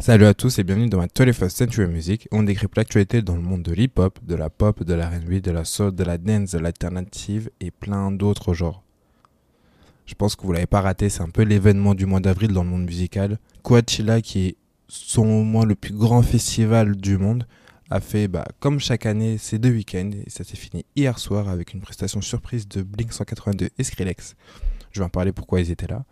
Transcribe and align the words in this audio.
Salut 0.00 0.26
à 0.26 0.34
tous 0.34 0.60
et 0.60 0.64
bienvenue 0.64 0.88
dans 0.88 0.98
ma 0.98 1.06
21st 1.06 1.48
Century 1.48 1.88
Music 1.88 2.28
on 2.30 2.44
décrypte 2.44 2.76
l'actualité 2.76 3.20
dans 3.20 3.34
le 3.34 3.42
monde 3.42 3.64
de 3.64 3.72
l'hip-hop, 3.72 4.20
de 4.22 4.36
la 4.36 4.48
pop, 4.48 4.84
de 4.84 4.94
la 4.94 5.08
R&B, 5.08 5.40
de 5.40 5.50
la 5.50 5.64
soul, 5.64 5.92
de 5.92 6.04
la 6.04 6.18
dance, 6.18 6.52
de 6.52 6.58
l'alternative 6.58 7.50
et 7.58 7.72
plein 7.72 8.12
d'autres 8.12 8.54
genres. 8.54 8.84
Je 10.06 10.14
pense 10.14 10.36
que 10.36 10.46
vous 10.46 10.52
l'avez 10.52 10.66
pas 10.66 10.82
raté, 10.82 11.08
c'est 11.08 11.22
un 11.22 11.30
peu 11.30 11.42
l'événement 11.42 11.96
du 11.96 12.06
mois 12.06 12.20
d'avril 12.20 12.52
dans 12.52 12.62
le 12.62 12.70
monde 12.70 12.84
musical. 12.84 13.40
Coachella 13.62 14.20
qui 14.20 14.46
est 14.46 14.56
son 14.86 15.42
moins 15.42 15.66
le 15.66 15.74
plus 15.74 15.92
grand 15.92 16.22
festival 16.22 16.94
du 16.96 17.18
monde 17.18 17.44
a 17.90 18.00
fait 18.00 18.28
bah, 18.28 18.46
comme 18.60 18.78
chaque 18.78 19.04
année 19.04 19.36
ses 19.36 19.58
deux 19.58 19.70
week-ends 19.70 20.12
et 20.24 20.30
ça 20.30 20.44
s'est 20.44 20.56
fini 20.56 20.86
hier 20.94 21.18
soir 21.18 21.48
avec 21.48 21.74
une 21.74 21.80
prestation 21.80 22.20
surprise 22.20 22.68
de 22.68 22.82
Blink 22.82 23.12
182 23.12 23.70
et 23.76 23.82
Skrillex. 23.82 24.36
Je 24.92 25.00
vais 25.00 25.06
en 25.06 25.10
parler 25.10 25.32
pourquoi 25.32 25.60
ils 25.60 25.72
étaient 25.72 25.88
là. 25.88 26.04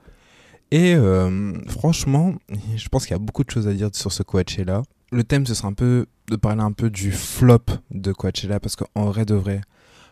Et 0.70 0.94
euh, 0.94 1.52
franchement, 1.68 2.34
je 2.76 2.88
pense 2.88 3.06
qu'il 3.06 3.12
y 3.12 3.16
a 3.16 3.20
beaucoup 3.20 3.44
de 3.44 3.50
choses 3.50 3.68
à 3.68 3.72
dire 3.72 3.90
sur 3.92 4.12
ce 4.12 4.22
Coachella. 4.22 4.82
Le 5.12 5.22
thème, 5.22 5.46
ce 5.46 5.54
sera 5.54 5.68
un 5.68 5.72
peu 5.72 6.06
de 6.28 6.36
parler 6.36 6.62
un 6.62 6.72
peu 6.72 6.90
du 6.90 7.12
flop 7.12 7.66
de 7.92 8.12
Coachella, 8.12 8.58
parce 8.58 8.74
qu'en 8.74 9.04
vrai 9.04 9.24
de 9.24 9.34
vrai, 9.34 9.60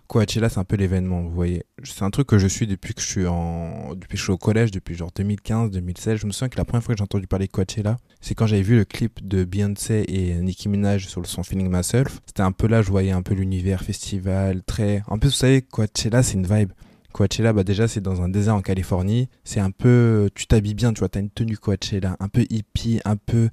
Coachella, 0.06 0.48
c'est 0.48 0.60
un 0.60 0.64
peu 0.64 0.76
l'événement, 0.76 1.22
vous 1.22 1.30
voyez. 1.30 1.64
C'est 1.82 2.04
un 2.04 2.10
truc 2.10 2.28
que 2.28 2.38
je 2.38 2.46
suis 2.46 2.66
depuis 2.66 2.94
que 2.94 3.00
je 3.00 3.06
suis 3.06 3.26
en, 3.26 3.94
depuis 3.94 4.12
que 4.12 4.18
je 4.18 4.22
suis 4.22 4.32
au 4.32 4.38
collège, 4.38 4.70
depuis 4.70 4.94
genre 4.94 5.10
2015, 5.14 5.70
2016. 5.70 6.20
Je 6.20 6.26
me 6.26 6.32
souviens 6.32 6.48
que 6.48 6.58
la 6.58 6.64
première 6.64 6.84
fois 6.84 6.94
que 6.94 6.98
j'ai 6.98 7.04
entendu 7.04 7.26
parler 7.26 7.46
de 7.46 7.52
Coachella, 7.52 7.96
c'est 8.20 8.34
quand 8.34 8.46
j'avais 8.46 8.62
vu 8.62 8.76
le 8.76 8.84
clip 8.84 9.26
de 9.26 9.44
Beyoncé 9.44 10.04
et 10.06 10.34
Nicki 10.34 10.68
Minaj 10.68 11.06
sur 11.06 11.20
le 11.20 11.26
son 11.26 11.42
Feeling 11.42 11.68
Myself. 11.68 12.20
C'était 12.26 12.42
un 12.42 12.52
peu 12.52 12.68
là, 12.68 12.82
je 12.82 12.90
voyais 12.90 13.12
un 13.12 13.22
peu 13.22 13.34
l'univers 13.34 13.82
festival, 13.82 14.62
très, 14.62 15.02
un 15.08 15.18
peu, 15.18 15.28
vous 15.28 15.34
savez, 15.34 15.62
Coachella, 15.62 16.22
c'est 16.22 16.34
une 16.34 16.46
vibe. 16.46 16.70
Coachella, 17.14 17.52
bah 17.52 17.62
déjà, 17.62 17.86
c'est 17.86 18.00
dans 18.00 18.22
un 18.22 18.28
désert 18.28 18.56
en 18.56 18.60
Californie. 18.60 19.28
C'est 19.44 19.60
un 19.60 19.70
peu. 19.70 20.28
Tu 20.34 20.48
t'habilles 20.48 20.74
bien, 20.74 20.92
tu 20.92 20.98
vois. 20.98 21.08
T'as 21.08 21.20
une 21.20 21.30
tenue 21.30 21.56
Coachella, 21.56 22.16
un 22.18 22.28
peu 22.28 22.44
hippie, 22.50 23.00
un 23.04 23.14
peu 23.14 23.50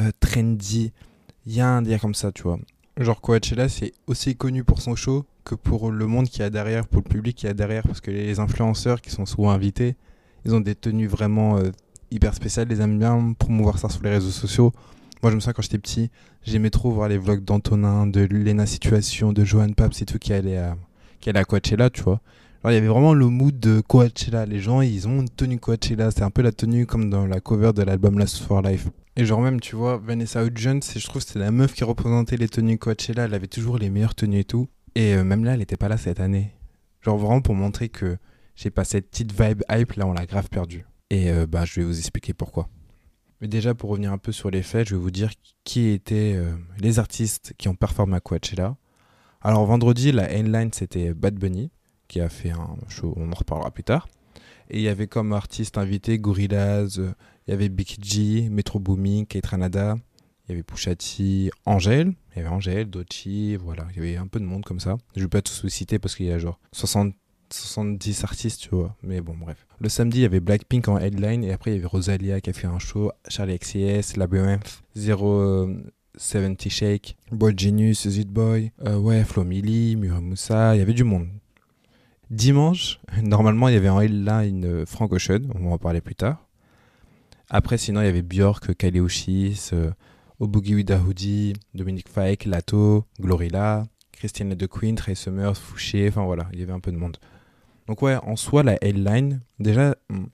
euh, 0.00 0.10
trendy. 0.20 0.90
Il 1.44 1.52
y 1.52 1.60
a 1.60 1.68
un 1.68 1.82
dire 1.82 2.00
comme 2.00 2.14
ça, 2.14 2.32
tu 2.32 2.44
vois. 2.44 2.58
Genre, 2.96 3.20
Coachella, 3.20 3.68
c'est 3.68 3.92
aussi 4.06 4.36
connu 4.36 4.64
pour 4.64 4.80
son 4.80 4.96
show 4.96 5.26
que 5.44 5.54
pour 5.54 5.90
le 5.90 6.06
monde 6.06 6.30
qui 6.30 6.40
y 6.40 6.44
a 6.44 6.48
derrière, 6.48 6.86
pour 6.86 7.02
le 7.04 7.08
public 7.10 7.36
qui 7.36 7.44
y 7.44 7.48
a 7.50 7.52
derrière. 7.52 7.82
Parce 7.82 8.00
que 8.00 8.10
les 8.10 8.40
influenceurs 8.40 9.02
qui 9.02 9.10
sont 9.10 9.26
souvent 9.26 9.50
invités, 9.50 9.96
ils 10.46 10.54
ont 10.54 10.60
des 10.60 10.74
tenues 10.74 11.06
vraiment 11.06 11.58
euh, 11.58 11.72
hyper 12.10 12.32
spéciales. 12.32 12.68
Ils 12.70 12.80
aiment 12.80 12.98
bien 12.98 13.34
promouvoir 13.38 13.78
ça 13.78 13.90
sur 13.90 14.02
les 14.02 14.12
réseaux 14.12 14.30
sociaux. 14.30 14.72
Moi, 15.22 15.30
je 15.30 15.36
me 15.36 15.40
souviens 15.40 15.52
quand 15.52 15.62
j'étais 15.62 15.76
petit, 15.76 16.10
j'aimais 16.42 16.70
trop 16.70 16.90
voir 16.90 17.10
les 17.10 17.18
vlogs 17.18 17.44
d'Antonin, 17.44 18.06
de 18.06 18.22
Lena 18.22 18.64
Situation, 18.64 19.34
de 19.34 19.44
Johan 19.44 19.74
Paps 19.74 20.00
et 20.00 20.06
tout 20.06 20.18
qui 20.18 20.32
allait 20.32 20.56
à, 20.56 20.74
qui 21.20 21.28
allait 21.28 21.40
à 21.40 21.44
Coachella, 21.44 21.90
tu 21.90 22.00
vois 22.02 22.22
il 22.70 22.74
y 22.74 22.78
avait 22.78 22.86
vraiment 22.86 23.12
le 23.12 23.28
mood 23.28 23.58
de 23.58 23.80
Coachella. 23.80 24.46
Les 24.46 24.60
gens, 24.60 24.80
ils 24.80 25.06
ont 25.06 25.20
une 25.20 25.28
tenue 25.28 25.58
Coachella. 25.58 26.10
C'est 26.10 26.22
un 26.22 26.30
peu 26.30 26.40
la 26.40 26.52
tenue 26.52 26.86
comme 26.86 27.10
dans 27.10 27.26
la 27.26 27.40
cover 27.40 27.72
de 27.74 27.82
l'album 27.82 28.18
Last 28.18 28.38
for 28.38 28.62
Life. 28.62 28.88
Et 29.16 29.26
genre 29.26 29.42
même, 29.42 29.60
tu 29.60 29.76
vois, 29.76 29.98
Vanessa 29.98 30.42
Hudgens, 30.42 30.80
je 30.96 31.06
trouve 31.06 31.20
c'était 31.20 31.40
la 31.40 31.50
meuf 31.50 31.74
qui 31.74 31.84
représentait 31.84 32.38
les 32.38 32.48
tenues 32.48 32.78
Coachella. 32.78 33.24
Elle 33.24 33.34
avait 33.34 33.48
toujours 33.48 33.76
les 33.76 33.90
meilleures 33.90 34.14
tenues 34.14 34.40
et 34.40 34.44
tout. 34.44 34.68
Et 34.94 35.14
euh, 35.14 35.24
même 35.24 35.44
là, 35.44 35.52
elle 35.52 35.58
n'était 35.58 35.76
pas 35.76 35.88
là 35.88 35.98
cette 35.98 36.20
année. 36.20 36.52
Genre 37.02 37.18
vraiment 37.18 37.42
pour 37.42 37.54
montrer 37.54 37.90
que 37.90 38.16
j'ai 38.56 38.70
pas 38.70 38.84
cette 38.84 39.10
petite 39.10 39.38
vibe 39.38 39.62
hype, 39.70 39.92
là 39.92 40.06
on 40.06 40.14
l'a 40.14 40.24
grave 40.24 40.48
perdu. 40.48 40.86
Et 41.10 41.30
euh, 41.30 41.46
bah 41.46 41.66
je 41.66 41.80
vais 41.80 41.86
vous 41.86 41.98
expliquer 41.98 42.32
pourquoi. 42.32 42.70
Mais 43.40 43.48
déjà 43.48 43.74
pour 43.74 43.90
revenir 43.90 44.10
un 44.10 44.18
peu 44.18 44.32
sur 44.32 44.50
les 44.50 44.62
faits, 44.62 44.88
je 44.88 44.94
vais 44.94 45.00
vous 45.00 45.10
dire 45.10 45.32
qui 45.64 45.88
étaient 45.88 46.32
euh, 46.34 46.54
les 46.78 46.98
artistes 46.98 47.52
qui 47.58 47.68
ont 47.68 47.74
performé 47.74 48.16
à 48.16 48.20
Coachella. 48.20 48.76
Alors 49.42 49.66
vendredi, 49.66 50.12
la 50.12 50.32
headline 50.32 50.72
c'était 50.72 51.12
Bad 51.12 51.34
Bunny 51.34 51.70
qui 52.08 52.20
a 52.20 52.28
fait 52.28 52.50
un 52.50 52.76
show, 52.88 53.14
on 53.16 53.30
en 53.32 53.34
reparlera 53.34 53.70
plus 53.70 53.84
tard. 53.84 54.08
Et 54.70 54.78
il 54.78 54.82
y 54.82 54.88
avait 54.88 55.06
comme 55.06 55.32
artiste 55.32 55.78
invité 55.78 56.18
Gorillaz, 56.18 56.98
euh, 56.98 57.12
il 57.46 57.50
y 57.50 57.54
avait 57.54 57.68
Big 57.68 57.96
G, 58.02 58.48
Metro 58.50 58.78
Booming, 58.78 59.26
Kate 59.26 59.46
Ranada, 59.46 59.96
il 60.46 60.52
y 60.52 60.54
avait 60.54 60.62
Pouchati, 60.62 61.50
Angèle, 61.66 62.14
il 62.34 62.38
y 62.38 62.40
avait 62.40 62.48
Angèle, 62.48 62.88
Dochi, 62.88 63.56
voilà, 63.56 63.86
il 63.90 63.96
y 63.96 63.98
avait 63.98 64.16
un 64.16 64.26
peu 64.26 64.40
de 64.40 64.44
monde 64.44 64.64
comme 64.64 64.80
ça. 64.80 64.96
Je 65.16 65.22
vais 65.22 65.28
pas 65.28 65.42
tous 65.42 65.62
vous 65.62 65.68
citer 65.68 65.98
parce 65.98 66.14
qu'il 66.14 66.26
y 66.26 66.32
a 66.32 66.38
genre 66.38 66.58
60, 66.72 67.14
70 67.50 68.24
artistes, 68.24 68.60
tu 68.62 68.70
vois, 68.70 68.96
mais 69.02 69.20
bon, 69.20 69.34
bref. 69.36 69.66
Le 69.80 69.88
samedi, 69.88 70.18
il 70.18 70.22
y 70.22 70.26
avait 70.26 70.40
Blackpink 70.40 70.88
en 70.88 70.98
headline 70.98 71.44
et 71.44 71.52
après 71.52 71.72
il 71.72 71.74
y 71.74 71.78
avait 71.78 71.86
Rosalia 71.86 72.40
qui 72.40 72.50
a 72.50 72.52
fait 72.52 72.66
un 72.66 72.78
show, 72.78 73.12
Charlie 73.28 73.58
XCS, 73.58 74.16
Labyrinth, 74.16 74.82
Zero 74.96 75.68
70 76.16 76.70
Shake, 76.70 77.16
Boy 77.32 77.54
Genius, 77.56 78.08
Zid 78.08 78.28
Boy, 78.28 78.72
euh, 78.86 78.98
ouais, 78.98 79.24
Flo 79.24 79.44
Milli, 79.44 79.96
Moussa, 79.96 80.74
il 80.74 80.78
y 80.78 80.82
avait 80.82 80.92
du 80.92 81.04
monde. 81.04 81.28
Dimanche, 82.34 82.98
normalement, 83.22 83.68
il 83.68 83.74
y 83.74 83.76
avait 83.76 83.88
en 83.88 84.00
headline 84.00 84.84
Frank 84.86 85.12
Ocean, 85.12 85.42
on 85.54 85.68
va 85.68 85.74
en 85.74 85.78
parler 85.78 86.00
plus 86.00 86.16
tard. 86.16 86.48
Après, 87.48 87.78
sinon, 87.78 88.00
il 88.00 88.06
y 88.06 88.08
avait 88.08 88.22
Björk, 88.22 88.74
Kylie 88.74 88.98
Uchis, 88.98 89.70
euh, 89.72 89.92
Dominique 90.40 92.08
Fike, 92.08 92.46
Lato, 92.46 93.04
Glorilla, 93.20 93.84
Christine 94.10 94.54
de 94.54 94.66
Queen, 94.66 94.96
Trey 94.96 95.14
Summers, 95.14 95.56
Fouché, 95.56 96.08
enfin 96.08 96.24
voilà, 96.24 96.48
il 96.52 96.58
y 96.58 96.62
avait 96.64 96.72
un 96.72 96.80
peu 96.80 96.90
de 96.90 96.96
monde. 96.96 97.18
Donc 97.86 98.02
ouais, 98.02 98.16
en 98.16 98.34
soi, 98.34 98.64
la 98.64 98.82
headline, 98.84 99.40
déjà, 99.60 99.94
hmm, 100.10 100.24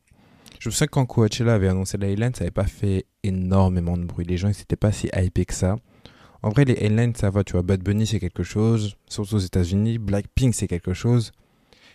je 0.59 0.71
souviens 0.71 0.87
que 0.87 0.93
quand 0.93 1.05
Coachella 1.05 1.53
avait 1.53 1.69
annoncé 1.69 1.99
la 1.99 2.09
headline, 2.09 2.35
ça 2.35 2.45
n'avait 2.45 2.51
pas 2.51 2.65
fait 2.65 3.05
énormément 3.23 3.99
de 3.99 4.05
bruit. 4.05 4.25
Les 4.25 4.39
gens, 4.39 4.49
ils 4.49 4.57
n'étaient 4.57 4.77
pas 4.77 4.93
si 4.93 5.11
hypés 5.15 5.45
que 5.45 5.55
ça. 5.55 5.77
En 6.43 6.49
vrai, 6.49 6.65
les 6.65 6.83
headlines, 6.83 7.15
ça 7.15 7.29
va, 7.29 7.45
tu 7.45 7.53
vois, 7.53 7.63
Bad 7.63 7.83
Bunny, 7.83 8.07
c'est 8.07 8.21
quelque 8.21 8.43
chose, 8.43 8.97
surtout 9.07 9.35
aux 9.35 9.41
États-Unis, 9.41 9.99
Blackpink, 9.99 10.55
c'est 10.55 10.69
quelque 10.69 10.95
chose. 10.95 11.33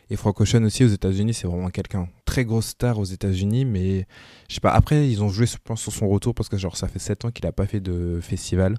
Et 0.09 0.15
Frank 0.15 0.39
Ocean 0.39 0.63
aussi 0.63 0.83
aux 0.83 0.89
États-Unis, 0.89 1.33
c'est 1.33 1.47
vraiment 1.47 1.69
quelqu'un. 1.69 2.07
Très 2.25 2.45
grosse 2.45 2.67
star 2.67 2.99
aux 2.99 3.05
États-Unis, 3.05 3.65
mais 3.65 4.05
je 4.47 4.55
sais 4.55 4.61
pas. 4.61 4.71
Après, 4.71 5.09
ils 5.09 5.23
ont 5.23 5.29
joué, 5.29 5.47
sur 5.47 5.59
son 5.77 6.07
retour 6.07 6.35
parce 6.35 6.49
que 6.49 6.57
genre 6.57 6.77
ça 6.77 6.87
fait 6.87 6.99
7 6.99 7.25
ans 7.25 7.31
qu'il 7.31 7.45
a 7.47 7.51
pas 7.51 7.65
fait 7.65 7.79
de 7.79 8.19
festival. 8.21 8.77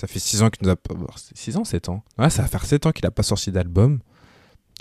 Ça 0.00 0.06
fait 0.06 0.18
6 0.18 0.42
ans 0.42 0.50
qu'il 0.50 0.66
nous 0.66 0.72
a 0.72 0.76
pas. 0.76 0.94
6 1.34 1.56
ans, 1.56 1.64
7 1.64 1.88
ans. 1.88 2.02
Ouais, 2.18 2.28
ça 2.28 2.42
va 2.42 2.48
faire 2.48 2.64
7 2.64 2.86
ans 2.86 2.92
qu'il 2.92 3.06
a 3.06 3.10
pas 3.10 3.22
sorti 3.22 3.50
d'album. 3.50 4.00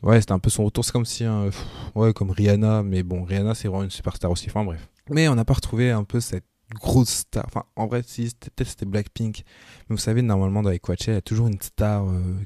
Ouais, 0.04 0.20
c'était 0.20 0.34
un 0.34 0.40
peu 0.40 0.50
son 0.50 0.66
retour. 0.66 0.84
C'est 0.84 0.92
comme 0.92 1.06
si. 1.06 1.24
Hein, 1.24 1.50
ouais, 1.96 2.12
comme 2.14 2.32
Rihanna. 2.32 2.84
Mais 2.84 3.04
bon, 3.04 3.24
Rihanna, 3.24 3.56
c'est 3.56 3.68
vraiment 3.68 3.84
une 3.84 3.92
superstar 3.92 4.32
aussi. 4.32 4.48
Enfin, 4.50 4.66
bref. 4.66 4.90
Mais 5.10 5.28
on 5.28 5.36
n'a 5.36 5.46
pas 5.46 5.54
retrouvé 5.54 5.92
un 5.92 6.04
peu 6.04 6.20
cette 6.20 6.46
grosse 6.74 7.10
star. 7.10 7.46
Enfin, 7.48 7.64
en 7.76 7.88
vrai, 7.88 8.02
si, 8.06 8.32
peut-être 8.40 8.70
c'était 8.70 8.86
Blackpink. 8.86 9.44
Mais 9.90 9.96
vous 9.96 10.02
savez, 10.02 10.22
normalement, 10.22 10.64
dans 10.64 10.70
les 10.70 10.82
il 11.08 11.14
y 11.14 11.16
a 11.16 11.22
toujours 11.22 11.48
une 11.48 11.62
star 11.62 12.10
euh, 12.10 12.40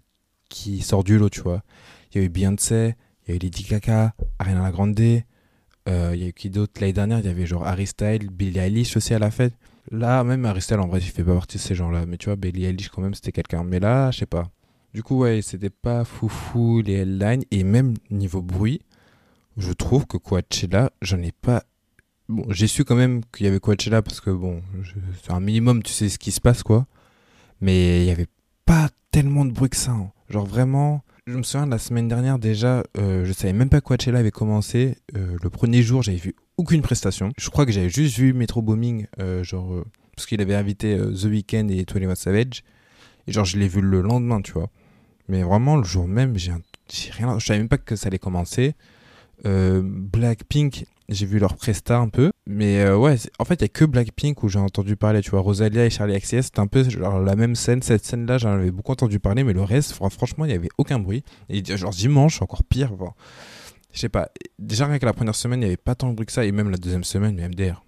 qui 0.50 0.82
sort 0.82 1.04
du 1.04 1.18
lot, 1.18 1.30
tu 1.30 1.42
vois. 1.42 1.64
Il 2.12 2.20
y 2.20 2.22
a 2.22 2.26
eu 2.26 2.30
Beyoncé, 2.30 2.96
il 3.26 3.32
y 3.32 3.34
a 3.34 3.36
eu 3.36 3.40
Lady 3.40 3.64
Gaga, 3.64 4.14
Ariana 4.40 4.72
Grande, 4.72 5.00
euh, 5.88 6.12
il 6.14 6.22
y 6.22 6.26
a 6.26 6.28
eu 6.28 6.34
qui 6.34 6.50
d'autre? 6.50 6.74
L'année 6.82 6.94
dernière, 6.94 7.20
il 7.20 7.26
y 7.26 7.30
avait 7.30 7.46
genre 7.46 7.66
Harry 7.66 7.88
Styles, 7.88 8.30
Billie 8.32 8.60
Eilish 8.60 8.98
aussi 8.98 9.14
à 9.14 9.20
la 9.20 9.32
fête. 9.32 9.54
Là, 9.92 10.24
même 10.24 10.46
Harry 10.46 10.62
en 10.72 10.88
vrai, 10.88 11.00
il 11.00 11.04
fait 11.04 11.24
pas 11.24 11.36
partie 11.36 11.58
de 11.58 11.62
ces 11.62 11.76
gens-là. 11.76 12.06
Mais 12.08 12.18
tu 12.18 12.26
vois, 12.26 12.36
Billie 12.36 12.66
Eilish, 12.66 12.90
quand 12.90 13.02
même, 13.02 13.14
c'était 13.14 13.32
quelqu'un. 13.32 13.64
Mais 13.64 13.80
là, 13.80 14.10
je 14.12 14.20
sais 14.20 14.26
pas. 14.26 14.50
Du 14.94 15.04
coup, 15.04 15.20
ouais, 15.20 15.42
c'était 15.42 15.70
pas 15.70 16.06
foufou 16.06 16.82
les 16.82 16.94
headlines. 16.94 17.44
Et 17.52 17.64
même 17.64 17.96
niveau 18.10 18.42
bruit, 18.42 18.82
je 19.58 19.74
trouve 19.74 20.08
que 20.08 20.18
Coachella, 20.18 20.92
j'en 21.02 21.22
ai 21.22 21.32
pas. 21.32 21.64
Bon, 22.28 22.46
j'ai 22.50 22.66
su 22.66 22.84
quand 22.84 22.96
même 22.96 23.22
qu'il 23.32 23.46
y 23.46 23.50
avait 23.50 23.60
Coachella 23.60 24.02
parce 24.02 24.22
que, 24.22 24.32
bon, 24.32 24.64
c'est 25.24 25.32
un 25.32 25.40
minimum, 25.40 25.84
tu 25.84 25.94
sais 25.94 26.10
ce 26.10 26.18
qui 26.18 26.32
se 26.32 26.42
passe, 26.42 26.64
quoi. 26.64 26.88
Mais 27.62 28.02
il 28.02 28.08
y 28.08 28.12
avait 28.12 28.28
pas 28.66 28.90
tellement 29.12 29.46
de 29.46 29.52
bruit 29.52 29.70
que 29.70 29.78
ça. 29.78 29.92
Hein. 29.92 30.12
Genre 30.30 30.46
vraiment, 30.46 31.04
je 31.28 31.38
me 31.38 31.44
souviens, 31.44 31.66
la 31.66 31.80
semaine 31.80 32.08
dernière 32.08 32.38
déjà, 32.38 32.84
euh, 33.00 33.26
je 33.26 33.34
savais 33.34 33.54
même 33.54 33.70
pas 33.70 33.82
quoi 33.82 33.98
Coachella 33.98 34.20
avait 34.20 34.32
commencé. 34.32 34.98
Euh, 35.16 35.38
le 35.42 35.50
premier 35.50 35.82
jour, 35.82 36.04
j'avais 36.04 36.18
vu 36.18 36.36
aucune 36.58 36.84
prestation. 36.84 37.32
Je 37.38 37.50
crois 37.50 37.66
que 37.66 37.72
j'avais 37.72 37.90
juste 37.90 38.18
vu 38.18 38.34
Metro 38.34 38.62
Booming, 38.62 39.08
euh, 39.20 39.44
genre, 39.44 39.74
euh, 39.74 39.86
parce 40.16 40.28
qu'il 40.28 40.40
avait 40.40 40.54
invité 40.54 40.96
The 40.98 41.26
Weeknd 41.26 41.68
et 41.70 41.84
21 41.92 42.14
Savage. 42.14 42.64
Et 43.28 43.32
genre, 43.32 43.46
je 43.46 43.58
l'ai 43.58 43.68
vu 43.68 43.82
le 43.82 44.02
lendemain, 44.02 44.40
tu 44.42 44.52
vois. 44.52 44.70
Mais 45.28 45.42
vraiment, 45.42 45.78
le 45.78 45.84
jour 45.84 46.08
même, 46.08 46.38
j'ai 46.38 46.52
rien. 47.12 47.40
Je 47.40 47.46
savais 47.46 47.60
même 47.60 47.70
pas 47.70 47.80
que 47.80 47.96
ça 47.96 48.08
allait 48.08 48.20
commencer. 48.20 48.76
Blackpink, 49.44 50.86
j'ai 51.10 51.26
vu 51.26 51.40
leur 51.40 51.56
presta 51.56 51.98
un 51.98 52.10
peu. 52.10 52.32
Mais 52.48 52.82
euh, 52.82 52.96
ouais, 52.96 53.16
en 53.40 53.46
fait, 53.46 53.56
il 53.56 53.62
y 53.62 53.66
a 53.66 53.70
que 53.70 53.86
Blackpink 53.86 54.44
où 54.44 54.50
j'ai 54.50 54.60
entendu 54.60 54.96
parler, 54.96 55.22
tu 55.22 55.32
vois. 55.32 55.40
Rosalia 55.40 55.86
et 55.86 55.90
Charlie 55.90 56.20
XCX, 56.20 56.44
c'était 56.44 56.60
un 56.60 56.68
peu 56.68 56.88
genre 56.88 57.20
la 57.20 57.36
même 57.36 57.56
scène. 57.56 57.82
Cette 57.82 58.06
scène-là, 58.06 58.38
j'en 58.38 58.52
avais 58.52 58.70
beaucoup 58.70 58.92
entendu 58.92 59.20
parler, 59.20 59.44
mais 59.44 59.54
le 59.54 59.64
reste, 59.64 59.94
franchement, 59.94 60.46
il 60.46 60.50
n'y 60.50 60.54
avait 60.54 60.70
aucun 60.78 61.00
bruit. 61.00 61.24
Et 61.50 61.64
genre 61.66 61.90
dimanche, 61.90 62.42
encore 62.44 62.64
pire. 62.64 62.92
je 63.92 64.00
sais 64.00 64.10
pas. 64.10 64.30
Déjà, 64.60 64.86
rien 64.86 65.00
que 65.00 65.06
la 65.06 65.14
première 65.14 65.34
semaine, 65.34 65.60
il 65.62 65.64
n'y 65.64 65.70
avait 65.70 65.78
pas 65.78 65.96
tant 65.96 66.10
de 66.10 66.14
bruit 66.14 66.28
que 66.28 66.32
ça. 66.32 66.46
Et 66.46 66.52
même 66.52 66.70
la 66.70 66.78
deuxième 66.78 67.04
semaine, 67.04 67.36
même 67.36 67.56
d'ailleurs. 67.56 67.84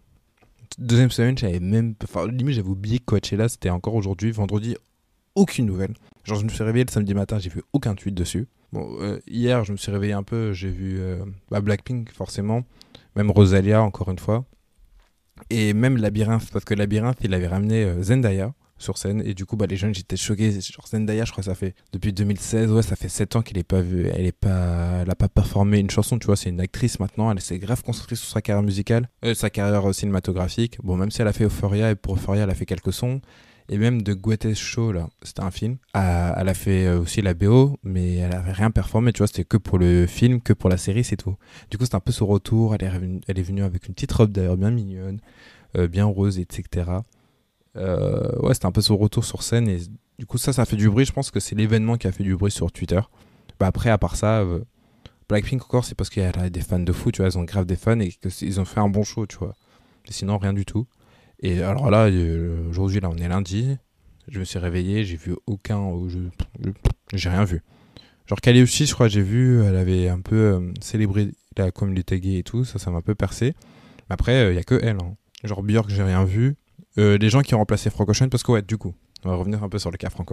Deuxième 0.79 1.11
semaine, 1.11 1.37
j'avais 1.37 1.59
même. 1.59 1.93
Enfin, 2.03 2.27
limite, 2.27 2.55
j'avais 2.55 2.67
oublié 2.67 2.97
que 2.97 3.05
Coachella, 3.05 3.49
c'était 3.49 3.69
encore 3.69 3.93
aujourd'hui, 3.93 4.31
vendredi, 4.31 4.75
aucune 5.35 5.67
nouvelle. 5.67 5.93
Genre, 6.23 6.37
je 6.39 6.43
me 6.43 6.49
suis 6.49 6.63
réveillé 6.63 6.83
le 6.83 6.91
samedi 6.91 7.13
matin, 7.13 7.37
j'ai 7.37 7.49
vu 7.49 7.61
aucun 7.73 7.93
tweet 7.93 8.15
dessus. 8.15 8.47
Bon, 8.73 8.97
euh, 8.99 9.19
hier, 9.27 9.63
je 9.63 9.71
me 9.71 9.77
suis 9.77 9.91
réveillé 9.91 10.13
un 10.13 10.23
peu, 10.23 10.51
j'ai 10.51 10.69
vu 10.69 10.97
euh, 10.99 11.23
bah, 11.49 11.61
Blackpink, 11.61 12.11
forcément 12.11 12.63
même 13.17 13.31
Rosalia 13.31 13.81
encore 13.81 14.09
une 14.09 14.19
fois, 14.19 14.45
et 15.49 15.73
même 15.73 15.97
Labyrinthe, 15.97 16.49
parce 16.51 16.65
que 16.65 16.73
Labyrinthe, 16.73 17.17
il 17.23 17.33
avait 17.33 17.47
ramené 17.47 17.83
euh, 17.83 18.01
Zendaya, 18.01 18.53
sur 18.77 18.97
scène. 18.97 19.21
Et 19.25 19.33
du 19.33 19.45
coup, 19.45 19.55
bah, 19.55 19.65
les 19.67 19.75
jeunes, 19.75 19.93
j'étais 19.93 20.17
choqué. 20.17 20.51
Genre 20.51 20.87
Zendaya, 20.87 21.25
je 21.25 21.31
crois 21.31 21.43
ça 21.43 21.55
fait 21.55 21.73
depuis 21.91 22.13
2016, 22.13 22.71
ouais, 22.71 22.81
ça 22.81 22.95
fait 22.95 23.09
7 23.09 23.35
ans 23.35 23.41
qu'elle 23.41 23.57
est 23.57 23.63
pas 23.63 23.81
vue. 23.81 24.07
Elle 24.13 24.25
est 24.25 24.31
pas, 24.31 25.03
pas 25.17 25.27
performé 25.27 25.79
une 25.79 25.89
chanson, 25.89 26.19
tu 26.19 26.27
vois. 26.27 26.35
C'est 26.35 26.49
une 26.49 26.59
actrice 26.59 26.99
maintenant. 26.99 27.31
Elle 27.31 27.41
s'est 27.41 27.59
grave 27.59 27.83
concentrée 27.83 28.15
sur 28.15 28.29
sa 28.29 28.41
carrière 28.41 28.63
musicale, 28.63 29.09
euh, 29.25 29.33
sa 29.33 29.49
carrière 29.49 29.93
cinématographique. 29.93 30.77
Bon, 30.83 30.95
même 30.95 31.11
si 31.11 31.21
elle 31.21 31.27
a 31.27 31.33
fait 31.33 31.45
Euphoria 31.45 31.91
et 31.91 31.95
pour 31.95 32.15
Euphoria, 32.15 32.43
elle 32.43 32.49
a 32.49 32.55
fait 32.55 32.65
quelques 32.65 32.93
sons. 32.93 33.21
Et 33.69 33.77
même 33.77 34.01
de 34.01 34.13
Greatest 34.13 34.61
Show, 34.61 34.91
là, 34.91 35.09
c'était 35.23 35.41
un 35.41 35.51
film. 35.51 35.77
Euh, 35.95 36.31
elle 36.37 36.47
a 36.47 36.53
fait 36.53 36.85
euh, 36.85 37.01
aussi 37.01 37.21
la 37.21 37.33
BO, 37.33 37.77
mais 37.83 38.15
elle 38.15 38.33
avait 38.33 38.53
rien 38.53 38.71
performé, 38.71 39.11
tu 39.11 39.19
vois. 39.19 39.27
C'était 39.27 39.43
que 39.43 39.57
pour 39.57 39.77
le 39.77 40.07
film, 40.07 40.41
que 40.41 40.53
pour 40.53 40.69
la 40.69 40.77
série, 40.77 41.03
c'est 41.03 41.17
tout. 41.17 41.35
Du 41.69 41.77
coup, 41.77 41.85
c'est 41.85 41.95
un 41.95 41.99
peu 41.99 42.11
son 42.13 42.27
retour. 42.27 42.75
Elle 42.75 42.83
est, 42.83 42.89
revenue, 42.89 43.21
elle 43.27 43.39
est 43.39 43.43
venue 43.43 43.63
avec 43.63 43.87
une 43.87 43.93
petite 43.93 44.11
robe 44.13 44.31
d'ailleurs 44.31 44.57
bien 44.57 44.71
mignonne, 44.71 45.19
bien 45.75 46.05
rose, 46.05 46.39
etc. 46.39 46.85
Euh, 47.77 48.39
ouais, 48.39 48.53
c'était 48.53 48.65
un 48.65 48.71
peu 48.71 48.81
son 48.81 48.97
retour 48.97 49.23
sur 49.23 49.43
scène 49.43 49.67
et 49.67 49.79
du 50.17 50.25
coup 50.25 50.37
ça, 50.37 50.53
ça 50.53 50.65
fait 50.65 50.75
du 50.75 50.89
bruit. 50.89 51.05
Je 51.05 51.13
pense 51.13 51.31
que 51.31 51.39
c'est 51.39 51.55
l'événement 51.55 51.97
qui 51.97 52.07
a 52.07 52.11
fait 52.11 52.23
du 52.23 52.35
bruit 52.35 52.51
sur 52.51 52.71
Twitter. 52.71 52.99
Bah 53.59 53.67
après, 53.67 53.89
à 53.89 53.97
part 53.97 54.15
ça, 54.15 54.39
euh, 54.39 54.61
Blackpink 55.29 55.63
encore, 55.63 55.85
c'est 55.85 55.95
parce 55.95 56.09
qu'il 56.09 56.23
y 56.23 56.25
a 56.25 56.49
des 56.49 56.61
fans 56.61 56.79
de 56.79 56.91
fou, 56.91 57.11
tu 57.11 57.21
vois, 57.21 57.29
ils 57.29 57.37
ont 57.37 57.43
grave 57.43 57.65
des 57.65 57.75
fans 57.75 57.99
et 57.99 58.09
qu'ils 58.09 58.59
ont 58.59 58.65
fait 58.65 58.79
un 58.79 58.89
bon 58.89 59.03
show, 59.03 59.25
tu 59.25 59.37
vois. 59.37 59.55
Sinon, 60.09 60.37
rien 60.37 60.53
du 60.53 60.65
tout. 60.65 60.87
Et 61.41 61.61
alors 61.61 61.89
là, 61.91 62.07
euh, 62.07 62.67
aujourd'hui, 62.69 62.99
là, 62.99 63.09
on 63.09 63.17
est 63.17 63.27
lundi. 63.27 63.77
Je 64.27 64.39
me 64.39 64.43
suis 64.43 64.59
réveillé, 64.59 65.05
j'ai 65.05 65.15
vu 65.15 65.35
aucun. 65.45 65.89
J'ai 67.13 67.29
rien 67.29 67.45
vu. 67.45 67.61
Genre, 68.25 68.41
Kali 68.41 68.61
aussi, 68.61 68.85
je 68.85 68.93
crois, 68.93 69.07
j'ai 69.07 69.21
vu, 69.21 69.63
elle 69.63 69.77
avait 69.77 70.09
un 70.09 70.19
peu 70.19 70.73
célébré 70.81 71.31
la 71.55 71.71
communauté 71.71 72.19
gay 72.19 72.39
et 72.39 72.43
tout, 72.43 72.65
ça, 72.65 72.77
ça 72.77 72.91
m'a 72.91 72.97
un 72.97 73.01
peu 73.01 73.15
percé. 73.15 73.53
Après, 74.09 74.51
il 74.51 74.55
y 74.55 74.59
a 74.59 74.63
que 74.63 74.79
elle. 74.83 74.97
Hein. 74.97 75.15
Genre, 75.43 75.63
Björk, 75.63 75.89
j'ai 75.89 76.03
rien 76.03 76.25
vu. 76.25 76.55
Euh, 76.97 77.17
les 77.17 77.29
gens 77.29 77.41
qui 77.41 77.53
ont 77.55 77.59
remplacé 77.59 77.89
Frank 77.89 78.09
Ocean, 78.09 78.29
parce 78.29 78.43
que 78.43 78.51
ouais, 78.51 78.61
du 78.61 78.77
coup, 78.77 78.93
on 79.23 79.29
va 79.29 79.35
revenir 79.35 79.63
un 79.63 79.69
peu 79.69 79.79
sur 79.79 79.91
le 79.91 79.97
cas 79.97 80.09
Frank 80.09 80.29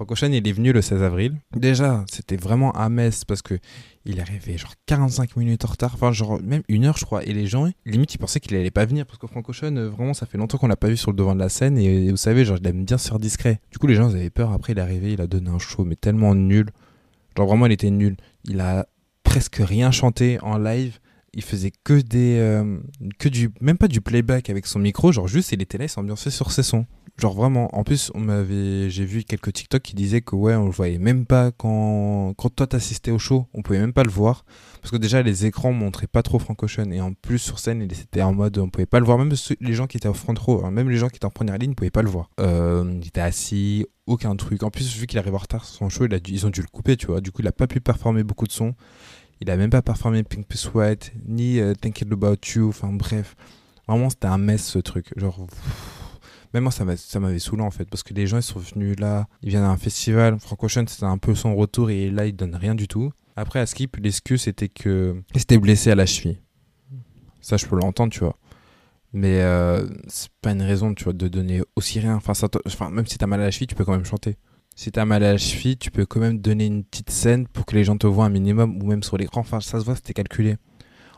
Ocean, 0.00 0.32
il 0.32 0.46
est 0.46 0.52
venu 0.52 0.72
le 0.72 0.82
16 0.82 1.02
avril. 1.02 1.36
Déjà, 1.54 2.04
c'était 2.10 2.36
vraiment 2.36 2.72
à 2.72 2.88
Metz 2.88 3.24
parce 3.24 3.42
que 3.42 3.58
il 4.04 4.18
est 4.18 4.20
arrivé 4.20 4.58
genre 4.58 4.74
45 4.86 5.36
minutes 5.36 5.64
en 5.64 5.68
retard, 5.68 5.92
enfin 5.94 6.12
genre 6.12 6.40
même 6.42 6.62
une 6.68 6.84
heure 6.84 6.96
je 6.98 7.04
crois. 7.04 7.24
Et 7.24 7.32
les 7.32 7.46
gens, 7.46 7.68
limite, 7.86 8.14
ils 8.14 8.18
pensaient 8.18 8.40
qu'il 8.40 8.56
allait 8.56 8.70
pas 8.70 8.84
venir 8.84 9.06
parce 9.06 9.18
que 9.18 9.26
Frank 9.26 9.48
Ocean, 9.48 9.76
euh, 9.76 9.88
vraiment, 9.88 10.12
ça 10.12 10.26
fait 10.26 10.36
longtemps 10.36 10.58
qu'on 10.58 10.66
l'a 10.66 10.76
pas 10.76 10.88
vu 10.88 10.96
sur 10.96 11.10
le 11.10 11.16
devant 11.16 11.34
de 11.34 11.40
la 11.40 11.48
scène 11.48 11.78
et, 11.78 12.10
vous 12.10 12.16
savez, 12.16 12.44
genre 12.44 12.58
il 12.60 12.66
aime 12.66 12.84
bien 12.84 12.98
se 12.98 13.08
faire 13.08 13.18
discret. 13.18 13.60
Du 13.70 13.78
coup, 13.78 13.86
les 13.86 13.94
gens 13.94 14.10
ils 14.10 14.16
avaient 14.16 14.30
peur. 14.30 14.52
Après, 14.52 14.72
il 14.72 14.78
est 14.78 14.82
arrivé, 14.82 15.12
il 15.12 15.20
a 15.20 15.26
donné 15.26 15.50
un 15.50 15.58
show 15.58 15.84
mais 15.84 15.96
tellement 15.96 16.34
nul. 16.34 16.70
Genre 17.36 17.46
vraiment, 17.46 17.66
il 17.66 17.72
était 17.72 17.90
nul. 17.90 18.16
Il 18.44 18.60
a 18.60 18.86
presque 19.22 19.56
rien 19.56 19.90
chanté 19.90 20.38
en 20.42 20.58
live 20.58 20.98
il 21.36 21.42
faisait 21.42 21.72
que 21.82 22.00
des 22.00 22.38
euh, 22.38 22.78
que 23.18 23.28
du 23.28 23.50
même 23.60 23.76
pas 23.76 23.88
du 23.88 24.00
playback 24.00 24.50
avec 24.50 24.66
son 24.66 24.78
micro 24.78 25.12
genre 25.12 25.26
juste 25.26 25.52
il 25.52 25.60
était 25.62 25.78
là 25.78 25.84
il 25.84 25.88
s'ambiançait 25.88 26.30
sur 26.30 26.52
ses 26.52 26.62
sons 26.62 26.86
genre 27.16 27.34
vraiment 27.34 27.74
en 27.76 27.84
plus 27.84 28.10
on 28.14 28.20
m'avait 28.20 28.90
j'ai 28.90 29.04
vu 29.04 29.22
quelques 29.22 29.52
TikTok 29.52 29.82
qui 29.82 29.94
disaient 29.94 30.20
que 30.20 30.34
ouais 30.34 30.54
on 30.54 30.64
le 30.64 30.72
voyait 30.72 30.98
même 30.98 31.26
pas 31.26 31.52
quand 31.52 32.34
quand 32.36 32.48
toi 32.48 32.66
t'assistais 32.66 33.12
au 33.12 33.18
show 33.18 33.46
on 33.54 33.62
pouvait 33.62 33.78
même 33.78 33.92
pas 33.92 34.02
le 34.02 34.10
voir. 34.10 34.44
Parce 34.80 34.90
que 34.90 34.96
déjà 34.96 35.22
les 35.22 35.46
écrans 35.46 35.72
montraient 35.72 36.06
pas 36.06 36.22
trop 36.22 36.38
Frank 36.38 36.62
Ocean. 36.62 36.90
Et 36.92 37.00
en 37.00 37.14
plus 37.14 37.38
sur 37.38 37.58
scène 37.58 37.82
il 37.82 37.92
était 37.92 38.22
en 38.22 38.34
mode 38.34 38.58
on 38.58 38.68
pouvait 38.68 38.86
pas 38.86 39.00
le 39.00 39.06
voir. 39.06 39.18
Même 39.18 39.32
les 39.60 39.74
gens 39.74 39.86
qui 39.86 39.96
étaient 39.96 40.08
au 40.08 40.14
front 40.14 40.34
row 40.38 40.64
hein, 40.64 40.70
même 40.70 40.90
les 40.90 40.96
gens 40.96 41.08
qui 41.08 41.16
étaient 41.16 41.24
en 41.24 41.30
première 41.30 41.56
ligne 41.58 41.70
ne 41.70 41.74
pouvaient 41.74 41.90
pas 41.90 42.02
le 42.02 42.10
voir. 42.10 42.30
Euh, 42.40 42.98
il 43.00 43.06
était 43.06 43.20
assis 43.20 43.86
aucun 44.06 44.34
truc. 44.36 44.62
En 44.62 44.70
plus 44.70 44.96
vu 44.96 45.06
qu'il 45.06 45.18
arrive 45.18 45.34
en 45.34 45.38
retard 45.38 45.64
sur 45.64 45.76
son 45.76 45.88
show 45.88 46.06
ils 46.06 46.46
ont 46.46 46.50
dû 46.50 46.60
le 46.60 46.68
couper 46.68 46.96
tu 46.96 47.06
vois. 47.06 47.20
Du 47.20 47.30
coup 47.30 47.42
il 47.42 47.48
a 47.48 47.52
pas 47.52 47.66
pu 47.66 47.80
performer 47.80 48.24
beaucoup 48.24 48.46
de 48.46 48.52
sons. 48.52 48.74
Il 49.40 49.50
a 49.50 49.56
même 49.56 49.70
pas 49.70 49.82
performé 49.82 50.22
Pink 50.22 50.46
White, 50.74 51.12
ni 51.26 51.58
uh, 51.58 51.74
Thinking 51.74 52.12
About 52.12 52.36
You. 52.54 52.68
Enfin 52.68 52.92
bref, 52.92 53.36
vraiment 53.86 54.08
c'était 54.10 54.26
un 54.26 54.38
mess 54.38 54.64
ce 54.64 54.78
truc. 54.78 55.12
Genre, 55.16 55.46
même 56.54 56.62
moi 56.62 56.72
ça 56.72 56.84
m'avait 56.84 57.38
saoulé 57.38 57.62
en 57.62 57.70
fait, 57.70 57.84
parce 57.84 58.02
que 58.02 58.14
les 58.14 58.26
gens 58.26 58.38
ils 58.38 58.42
sont 58.42 58.60
venus 58.60 58.98
là, 58.98 59.26
ils 59.42 59.50
viennent 59.50 59.62
à 59.62 59.70
un 59.70 59.76
festival. 59.76 60.38
Frank 60.38 60.62
Ocean 60.62 60.84
c'était 60.86 61.04
un 61.04 61.18
peu 61.18 61.34
son 61.34 61.54
retour 61.54 61.90
et 61.90 62.10
là 62.10 62.26
il 62.26 62.34
donne 62.34 62.54
rien 62.54 62.74
du 62.74 62.88
tout. 62.88 63.12
Après 63.36 63.58
à 63.60 63.66
Skip, 63.66 63.96
l'excuse 63.96 64.42
c'était 64.42 64.68
que 64.68 65.20
il 65.34 65.40
s'était 65.40 65.58
blessé 65.58 65.90
à 65.90 65.94
la 65.94 66.06
cheville. 66.06 66.38
Ça 67.40 67.56
je 67.56 67.66
peux 67.66 67.76
l'entendre, 67.76 68.12
tu 68.12 68.20
vois. 68.20 68.38
Mais 69.12 69.42
euh, 69.42 69.86
c'est 70.08 70.30
pas 70.40 70.52
une 70.52 70.62
raison, 70.62 70.92
tu 70.94 71.04
vois, 71.04 71.12
de 71.12 71.28
donner 71.28 71.62
aussi 71.76 72.00
rien. 72.00 72.16
Enfin, 72.16 72.34
ça 72.34 72.48
enfin 72.66 72.90
même 72.90 73.06
si 73.06 73.18
t'as 73.18 73.26
mal 73.26 73.40
à 73.40 73.44
la 73.44 73.50
cheville, 73.50 73.68
tu 73.68 73.74
peux 73.74 73.84
quand 73.84 73.92
même 73.92 74.04
chanter 74.04 74.38
si 74.76 74.90
t'as 74.90 75.04
mal 75.04 75.22
à 75.22 75.32
la 75.32 75.38
cheville, 75.38 75.76
tu 75.76 75.90
peux 75.90 76.04
quand 76.04 76.20
même 76.20 76.38
donner 76.38 76.66
une 76.66 76.84
petite 76.84 77.10
scène 77.10 77.46
pour 77.46 77.64
que 77.64 77.74
les 77.74 77.84
gens 77.84 77.96
te 77.96 78.06
voient 78.06 78.24
un 78.24 78.30
minimum, 78.30 78.82
ou 78.82 78.86
même 78.86 79.02
sur 79.02 79.16
l'écran. 79.16 79.40
Enfin, 79.40 79.60
ça 79.60 79.78
se 79.78 79.84
voit, 79.84 79.94
c'était 79.94 80.14
calculé. 80.14 80.56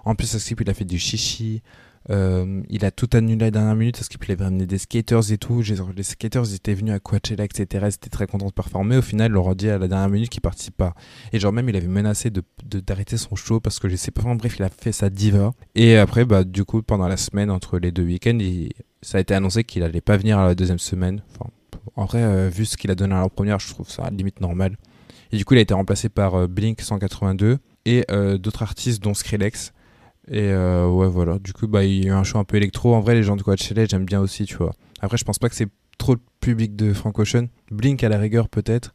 En 0.04 0.14
plus, 0.14 0.36
Skip, 0.38 0.60
il 0.60 0.70
a 0.70 0.74
fait 0.74 0.84
du 0.84 0.98
chichi. 0.98 1.62
Euh, 2.10 2.62
il 2.68 2.84
a 2.84 2.90
tout 2.90 3.08
annulé 3.14 3.42
à 3.42 3.46
la 3.46 3.50
dernière 3.50 3.76
minute. 3.76 3.96
Skip, 3.96 4.24
il 4.24 4.32
avait 4.32 4.44
ramené 4.44 4.66
des 4.66 4.78
skaters 4.78 5.32
et 5.32 5.38
tout. 5.38 5.62
Les 5.96 6.02
skaters 6.02 6.54
étaient 6.54 6.74
venus 6.74 6.94
à 6.94 7.00
Coachella, 7.00 7.44
etc. 7.44 7.86
Ils 7.88 7.94
étaient 7.94 8.10
très 8.10 8.26
contents 8.26 8.46
de 8.46 8.52
performer. 8.52 8.96
Au 8.96 9.02
final, 9.02 9.30
il 9.30 9.34
leur 9.34 9.48
a 9.48 9.54
dit 9.54 9.68
à 9.68 9.78
la 9.78 9.88
dernière 9.88 10.08
minute 10.08 10.28
qu'ils 10.30 10.40
participent 10.40 10.76
pas. 10.76 10.94
Et 11.32 11.40
genre, 11.40 11.52
même, 11.52 11.68
il 11.68 11.76
avait 11.76 11.86
menacé 11.88 12.30
de, 12.30 12.42
d'arrêter 12.64 13.16
son 13.16 13.34
show 13.34 13.60
parce 13.60 13.78
que 13.78 13.88
je 13.88 13.96
sais 13.96 14.10
pas. 14.10 14.22
Enfin, 14.22 14.36
bref, 14.36 14.56
il 14.58 14.62
a 14.62 14.68
fait 14.68 14.92
sa 14.92 15.10
diva. 15.10 15.52
Et 15.74 15.96
après, 15.96 16.24
bah, 16.24 16.44
du 16.44 16.64
coup, 16.64 16.82
pendant 16.82 17.08
la 17.08 17.16
semaine, 17.16 17.50
entre 17.50 17.78
les 17.78 17.90
deux 17.90 18.04
week-ends, 18.04 18.38
ça 19.02 19.18
a 19.18 19.20
été 19.20 19.34
annoncé 19.34 19.64
qu'il 19.64 19.82
allait 19.82 20.00
pas 20.00 20.16
venir 20.16 20.38
à 20.38 20.46
la 20.46 20.54
deuxième 20.54 20.78
semaine. 20.78 21.22
Enfin, 21.32 21.50
en 21.96 22.04
vrai, 22.04 22.22
euh, 22.22 22.48
vu 22.48 22.64
ce 22.64 22.76
qu'il 22.76 22.90
a 22.90 22.94
donné 22.94 23.14
à 23.14 23.22
la 23.22 23.28
première, 23.28 23.58
je 23.58 23.72
trouve 23.72 23.88
ça 23.88 24.10
limite 24.10 24.40
normal. 24.40 24.76
Et 25.32 25.36
du 25.36 25.44
coup, 25.44 25.54
il 25.54 25.58
a 25.58 25.62
été 25.62 25.74
remplacé 25.74 26.08
par 26.08 26.34
euh, 26.34 26.46
Blink 26.46 26.80
182 26.80 27.58
et 27.84 28.04
euh, 28.10 28.38
d'autres 28.38 28.62
artistes, 28.62 29.02
dont 29.02 29.14
Skrillex. 29.14 29.72
Et 30.31 30.52
ouais, 30.52 31.08
voilà. 31.08 31.38
Du 31.38 31.52
coup, 31.52 31.67
bah, 31.67 31.84
il 31.84 32.05
y 32.05 32.06
a 32.06 32.08
eu 32.08 32.12
un 32.12 32.25
show 32.25 32.38
un 32.38 32.44
peu 32.44 32.56
électro. 32.56 32.94
En 32.94 33.00
vrai, 33.00 33.14
les 33.14 33.23
gens 33.23 33.37
de 33.37 33.43
Coachella, 33.43 33.84
j'aime 33.87 34.05
bien 34.05 34.20
aussi, 34.20 34.44
tu 34.44 34.56
vois. 34.56 34.73
Après, 35.00 35.17
je 35.17 35.25
pense 35.25 35.38
pas 35.38 35.49
que 35.49 35.55
c'est 35.55 35.69
trop 35.99 36.14
le 36.14 36.20
public 36.40 36.76
de 36.76 36.93
Frank 36.93 37.19
Ocean. 37.19 37.46
Blink 37.70 38.02
à 38.02 38.08
la 38.08 38.19
rigueur, 38.19 38.49
peut-être. 38.49 38.94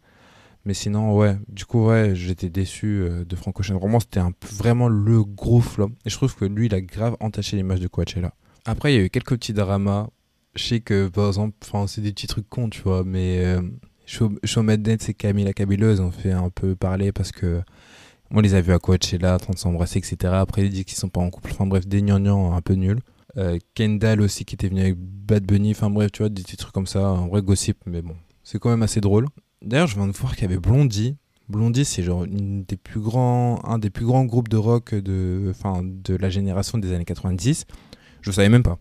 Mais 0.65 0.73
sinon, 0.73 1.15
ouais. 1.17 1.37
Du 1.47 1.65
coup, 1.65 1.87
ouais, 1.87 2.11
j'étais 2.15 2.49
déçu 2.49 3.07
de 3.25 3.35
Frank 3.35 3.59
Ocean. 3.59 3.77
Vraiment, 3.77 3.99
c'était 3.99 4.21
vraiment 4.51 4.89
le 4.89 5.23
gros 5.23 5.61
flop. 5.61 5.91
Et 6.05 6.09
je 6.09 6.15
trouve 6.15 6.35
que 6.35 6.45
lui, 6.45 6.65
il 6.67 6.75
a 6.75 6.81
grave 6.81 7.15
entaché 7.19 7.55
l'image 7.55 7.79
de 7.79 7.87
Coachella. 7.87 8.33
Après, 8.65 8.93
il 8.93 8.97
y 8.97 8.99
a 8.99 9.05
eu 9.05 9.09
quelques 9.09 9.35
petits 9.35 9.53
dramas 9.53 10.09
je 10.55 10.63
sais 10.63 10.79
que 10.81 11.07
par 11.07 11.27
exemple, 11.27 11.55
c'est 11.87 12.01
des 12.01 12.11
petits 12.11 12.27
trucs 12.27 12.49
cons, 12.49 12.69
tu 12.69 12.81
vois, 12.81 13.03
mais 13.03 13.39
euh, 13.45 13.61
Show, 14.05 14.31
Show 14.43 14.63
et 14.69 15.13
Camila 15.13 15.53
Cabello, 15.53 15.91
ils 15.91 16.01
ont 16.01 16.11
fait 16.11 16.31
un 16.31 16.49
peu 16.49 16.75
parler 16.75 17.11
parce 17.11 17.31
que 17.31 17.61
on 18.33 18.39
les 18.39 18.53
a 18.53 18.61
vus 18.61 18.73
à 18.73 18.79
Coachella, 18.79 19.35
en 19.35 19.37
train 19.37 19.53
de 19.53 19.57
s'embrasser, 19.57 19.99
etc. 19.99 20.33
Après, 20.35 20.63
ils 20.65 20.69
disent 20.69 20.85
qu'ils 20.85 20.97
sont 20.97 21.09
pas 21.09 21.21
en 21.21 21.29
couple. 21.29 21.51
Enfin 21.51 21.65
bref, 21.65 21.87
des 21.87 22.01
gnangnans 22.01 22.53
un 22.53 22.61
peu 22.61 22.73
nuls. 22.73 22.99
Euh, 23.37 23.57
Kendall 23.75 24.21
aussi 24.21 24.43
qui 24.45 24.55
était 24.55 24.67
venu 24.67 24.81
avec 24.81 24.95
Bad 24.97 25.45
Bunny. 25.45 25.71
Enfin 25.71 25.89
bref, 25.89 26.11
tu 26.11 26.23
vois, 26.23 26.29
des 26.29 26.41
petits 26.41 26.57
trucs 26.57 26.73
comme 26.73 26.87
ça. 26.87 27.05
Un 27.05 27.27
vrai 27.27 27.41
gossip, 27.41 27.77
mais 27.85 28.01
bon, 28.01 28.15
c'est 28.43 28.59
quand 28.59 28.69
même 28.69 28.83
assez 28.83 29.01
drôle. 29.01 29.27
D'ailleurs, 29.61 29.87
je 29.87 29.95
viens 29.95 30.07
de 30.07 30.13
voir 30.13 30.35
qu'il 30.35 30.43
y 30.43 30.45
avait 30.45 30.59
Blondie. 30.59 31.17
Blondie, 31.49 31.85
c'est 31.85 32.01
genre 32.01 32.23
un 32.23 32.63
des 32.67 32.77
plus 32.77 33.01
grands 33.01 34.25
groupes 34.25 34.47
de 34.47 34.57
rock 34.57 34.95
de, 34.95 35.53
la 36.07 36.29
génération 36.29 36.77
des 36.77 36.93
années 36.93 37.05
90. 37.05 37.65
Je 38.21 38.31
savais 38.31 38.49
même 38.49 38.63
pas. 38.63 38.79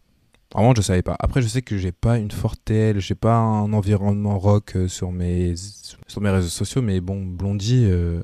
Vraiment, 0.54 0.74
je 0.74 0.82
savais 0.82 1.02
pas. 1.02 1.16
Après, 1.18 1.42
je 1.42 1.48
sais 1.48 1.62
que 1.62 1.76
j'ai 1.76 1.92
pas 1.92 2.18
une 2.18 2.30
forte 2.30 2.60
telle, 2.64 3.00
j'ai 3.00 3.14
pas 3.14 3.36
un 3.36 3.72
environnement 3.72 4.38
rock 4.38 4.74
euh, 4.74 4.88
sur 4.88 5.12
mes, 5.12 5.54
sur 6.08 6.20
mes 6.20 6.30
réseaux 6.30 6.48
sociaux, 6.48 6.82
mais 6.82 7.00
bon, 7.00 7.24
Blondie, 7.24 7.86
euh, 7.88 8.20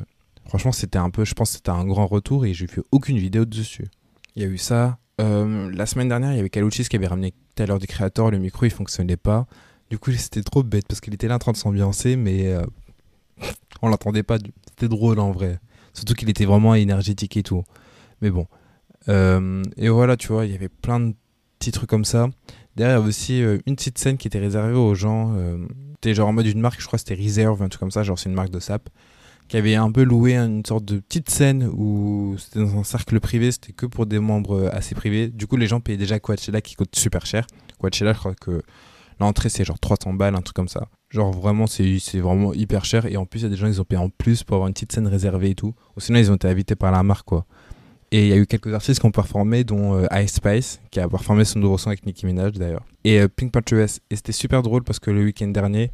franchement, 0.48 0.72
c'était 0.72 0.98
un 0.98 1.10
peu, 1.10 1.24
je 1.24 1.34
pense 1.34 1.50
que 1.50 1.56
c'était 1.56 1.70
un 1.70 1.84
grand 1.84 2.06
retour 2.06 2.46
et 2.46 2.54
j'ai 2.54 2.66
fait 2.66 2.82
aucune 2.92 3.18
vidéo 3.18 3.44
dessus. 3.44 3.86
Il 4.34 4.42
y 4.42 4.44
a 4.44 4.48
eu 4.48 4.58
ça. 4.58 4.98
Euh, 5.20 5.70
la 5.72 5.86
semaine 5.86 6.08
dernière, 6.08 6.32
il 6.32 6.36
y 6.36 6.40
avait 6.40 6.50
Kaluchis 6.50 6.84
qui 6.84 6.96
avait 6.96 7.06
ramené 7.06 7.32
l'heure 7.58 7.78
du 7.78 7.86
créateur, 7.86 8.30
le 8.30 8.38
micro 8.38 8.66
il 8.66 8.70
fonctionnait 8.70 9.16
pas. 9.16 9.46
Du 9.88 9.98
coup, 9.98 10.12
c'était 10.12 10.42
trop 10.42 10.62
bête 10.62 10.86
parce 10.88 11.00
qu'il 11.00 11.14
était 11.14 11.28
là 11.28 11.36
en 11.36 11.38
train 11.38 11.52
de 11.52 11.56
s'ambiancer, 11.56 12.16
mais 12.16 12.54
on 13.82 13.88
l'entendait 13.88 14.22
pas. 14.22 14.38
C'était 14.68 14.88
drôle 14.88 15.20
en 15.20 15.32
vrai. 15.32 15.58
Surtout 15.94 16.14
qu'il 16.14 16.28
était 16.28 16.44
vraiment 16.44 16.74
énergétique 16.74 17.36
et 17.36 17.42
tout. 17.42 17.64
Mais 18.20 18.30
bon. 18.30 18.46
et 19.08 19.88
voilà, 19.88 20.16
tu 20.16 20.28
vois, 20.28 20.44
il 20.44 20.52
y 20.52 20.54
avait 20.54 20.68
plein 20.68 21.00
de 21.00 21.14
petits 21.58 21.72
trucs 21.72 21.88
comme 21.88 22.04
ça. 22.04 22.28
Derrière, 22.76 22.96
il 22.96 22.98
y 22.98 23.00
avait 23.00 23.08
aussi 23.08 23.42
euh, 23.42 23.58
une 23.66 23.74
petite 23.74 23.98
scène 23.98 24.18
qui 24.18 24.28
était 24.28 24.38
réservée 24.38 24.74
aux 24.74 24.94
gens. 24.94 25.34
Euh, 25.36 25.66
c'était 25.94 26.14
genre 26.14 26.28
en 26.28 26.32
mode 26.32 26.46
une 26.46 26.60
marque, 26.60 26.80
je 26.80 26.86
crois 26.86 26.98
que 26.98 27.04
c'était 27.08 27.20
Reserve, 27.20 27.62
un 27.62 27.68
truc 27.68 27.80
comme 27.80 27.90
ça, 27.90 28.02
genre 28.02 28.18
c'est 28.18 28.28
une 28.28 28.34
marque 28.34 28.50
de 28.50 28.60
sap, 28.60 28.88
qui 29.48 29.56
avait 29.56 29.74
un 29.74 29.90
peu 29.90 30.02
loué 30.02 30.36
une 30.36 30.64
sorte 30.64 30.84
de 30.84 30.98
petite 30.98 31.30
scène 31.30 31.70
où 31.72 32.34
c'était 32.38 32.60
dans 32.60 32.78
un 32.78 32.84
cercle 32.84 33.20
privé, 33.20 33.52
c'était 33.52 33.72
que 33.72 33.86
pour 33.86 34.06
des 34.06 34.18
membres 34.18 34.70
assez 34.72 34.94
privés. 34.94 35.28
Du 35.28 35.46
coup, 35.46 35.56
les 35.56 35.66
gens 35.66 35.80
payaient 35.80 35.98
déjà 35.98 36.18
Coachella 36.18 36.60
qui 36.60 36.74
coûte 36.74 36.96
super 36.96 37.26
cher. 37.26 37.46
Coachella, 37.78 38.12
je 38.12 38.18
crois 38.18 38.34
que 38.34 38.62
l'entrée 39.20 39.48
c'est 39.48 39.64
genre 39.64 39.78
300 39.78 40.14
balles, 40.14 40.34
un 40.34 40.42
truc 40.42 40.56
comme 40.56 40.68
ça. 40.68 40.88
Genre 41.10 41.32
vraiment, 41.32 41.66
c'est 41.66 41.98
vraiment 42.14 42.52
hyper 42.52 42.84
cher. 42.84 43.06
Et 43.06 43.16
en 43.16 43.26
plus, 43.26 43.40
il 43.40 43.42
y 43.44 43.46
a 43.46 43.50
des 43.50 43.56
gens 43.56 43.70
qui 43.70 43.78
ont 43.78 43.84
payé 43.84 44.00
en 44.00 44.08
plus 44.08 44.42
pour 44.42 44.56
avoir 44.56 44.68
une 44.68 44.74
petite 44.74 44.92
scène 44.92 45.06
réservée 45.06 45.50
et 45.50 45.54
tout. 45.54 45.74
Ou 45.96 46.00
sinon, 46.00 46.18
ils 46.18 46.30
ont 46.30 46.34
été 46.34 46.48
invités 46.48 46.74
par 46.74 46.90
la 46.90 47.02
marque, 47.02 47.26
quoi. 47.26 47.46
Et 48.12 48.22
il 48.22 48.28
y 48.28 48.32
a 48.32 48.36
eu 48.36 48.46
quelques 48.46 48.72
artistes 48.72 49.00
qui 49.00 49.06
ont 49.06 49.10
performé, 49.10 49.64
dont 49.64 49.96
euh, 49.96 50.06
Ice 50.22 50.34
Spice, 50.34 50.80
qui 50.90 51.00
a 51.00 51.08
performé 51.08 51.44
son 51.44 51.58
nouveau 51.58 51.76
son 51.76 51.88
avec 51.88 52.06
Nicki 52.06 52.26
Minaj 52.26 52.52
d'ailleurs. 52.52 52.84
Et 53.04 53.20
euh, 53.20 53.28
Pink 53.28 53.52
Panther 53.52 53.84
Et 54.10 54.16
c'était 54.16 54.32
super 54.32 54.62
drôle 54.62 54.84
parce 54.84 55.00
que 55.00 55.10
le 55.10 55.24
week-end 55.24 55.48
dernier, 55.48 55.90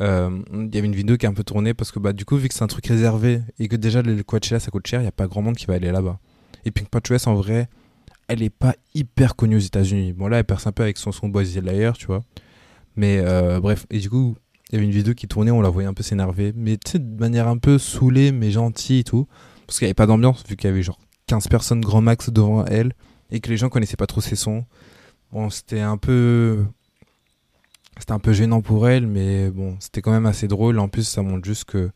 euh, 0.00 0.42
il 0.52 0.74
y 0.74 0.78
avait 0.78 0.86
une 0.86 0.94
vidéo 0.94 1.16
qui 1.16 1.26
a 1.26 1.28
un 1.28 1.34
peu 1.34 1.44
tourné 1.44 1.74
parce 1.74 1.92
que 1.92 1.98
bah, 1.98 2.12
du 2.12 2.24
coup, 2.24 2.36
vu 2.36 2.48
que 2.48 2.54
c'est 2.54 2.64
un 2.64 2.68
truc 2.68 2.86
réservé 2.86 3.42
et 3.58 3.68
que 3.68 3.76
déjà 3.76 4.02
le 4.02 4.22
Coachella 4.22 4.60
ça 4.60 4.70
coûte 4.70 4.86
cher, 4.86 5.00
il 5.00 5.04
n'y 5.04 5.08
a 5.08 5.12
pas 5.12 5.26
grand 5.26 5.42
monde 5.42 5.56
qui 5.56 5.66
va 5.66 5.74
aller 5.74 5.90
là-bas. 5.90 6.18
Et 6.64 6.70
Pink 6.70 6.88
Panther 6.88 7.16
en 7.26 7.34
vrai, 7.34 7.68
elle 8.28 8.42
est 8.42 8.50
pas 8.50 8.74
hyper 8.94 9.36
connue 9.36 9.56
aux 9.56 9.60
États-Unis. 9.60 10.12
Bon, 10.12 10.28
là, 10.28 10.38
elle 10.38 10.44
perce 10.44 10.66
un 10.66 10.72
peu 10.72 10.82
avec 10.82 10.98
son 10.98 11.12
son 11.12 11.28
Boys 11.28 11.44
Liar, 11.62 11.96
tu 11.96 12.06
vois. 12.06 12.22
Mais 12.96 13.18
euh, 13.18 13.60
bref, 13.60 13.86
et 13.90 13.98
du 13.98 14.08
coup, 14.08 14.36
il 14.70 14.74
y 14.74 14.76
avait 14.76 14.84
une 14.84 14.92
vidéo 14.92 15.14
qui 15.14 15.28
tournait, 15.28 15.50
on 15.50 15.60
la 15.60 15.68
voyait 15.68 15.88
un 15.88 15.94
peu 15.94 16.02
s'énerver, 16.02 16.52
mais 16.56 16.76
tu 16.76 16.92
sais, 16.92 16.98
de 16.98 17.20
manière 17.20 17.48
un 17.48 17.58
peu 17.58 17.78
saoulée, 17.78 18.32
mais 18.32 18.50
gentille 18.50 19.00
et 19.00 19.04
tout. 19.04 19.26
Parce 19.66 19.78
qu'il 19.78 19.86
n'y 19.86 19.90
avait 19.90 19.94
pas 19.94 20.06
d'ambiance, 20.06 20.44
vu 20.48 20.56
qu'il 20.56 20.68
y 20.68 20.72
avait 20.72 20.82
genre 20.82 20.98
15 21.26 21.48
personnes 21.48 21.80
grand 21.80 22.00
max 22.00 22.30
devant 22.30 22.64
elle, 22.64 22.92
et 23.30 23.40
que 23.40 23.50
les 23.50 23.56
gens 23.56 23.68
connaissaient 23.68 23.96
pas 23.96 24.06
trop 24.06 24.20
ses 24.20 24.36
sons. 24.36 24.64
Bon, 25.32 25.50
c'était 25.50 25.80
un 25.80 25.96
peu. 25.96 26.64
C'était 27.98 28.12
un 28.12 28.18
peu 28.18 28.32
gênant 28.32 28.60
pour 28.60 28.88
elle, 28.88 29.06
mais 29.06 29.50
bon, 29.50 29.76
c'était 29.80 30.02
quand 30.02 30.12
même 30.12 30.26
assez 30.26 30.48
drôle. 30.48 30.78
En 30.78 30.88
plus, 30.88 31.06
ça 31.06 31.22
montre 31.22 31.44
juste 31.44 31.64
que. 31.64 31.90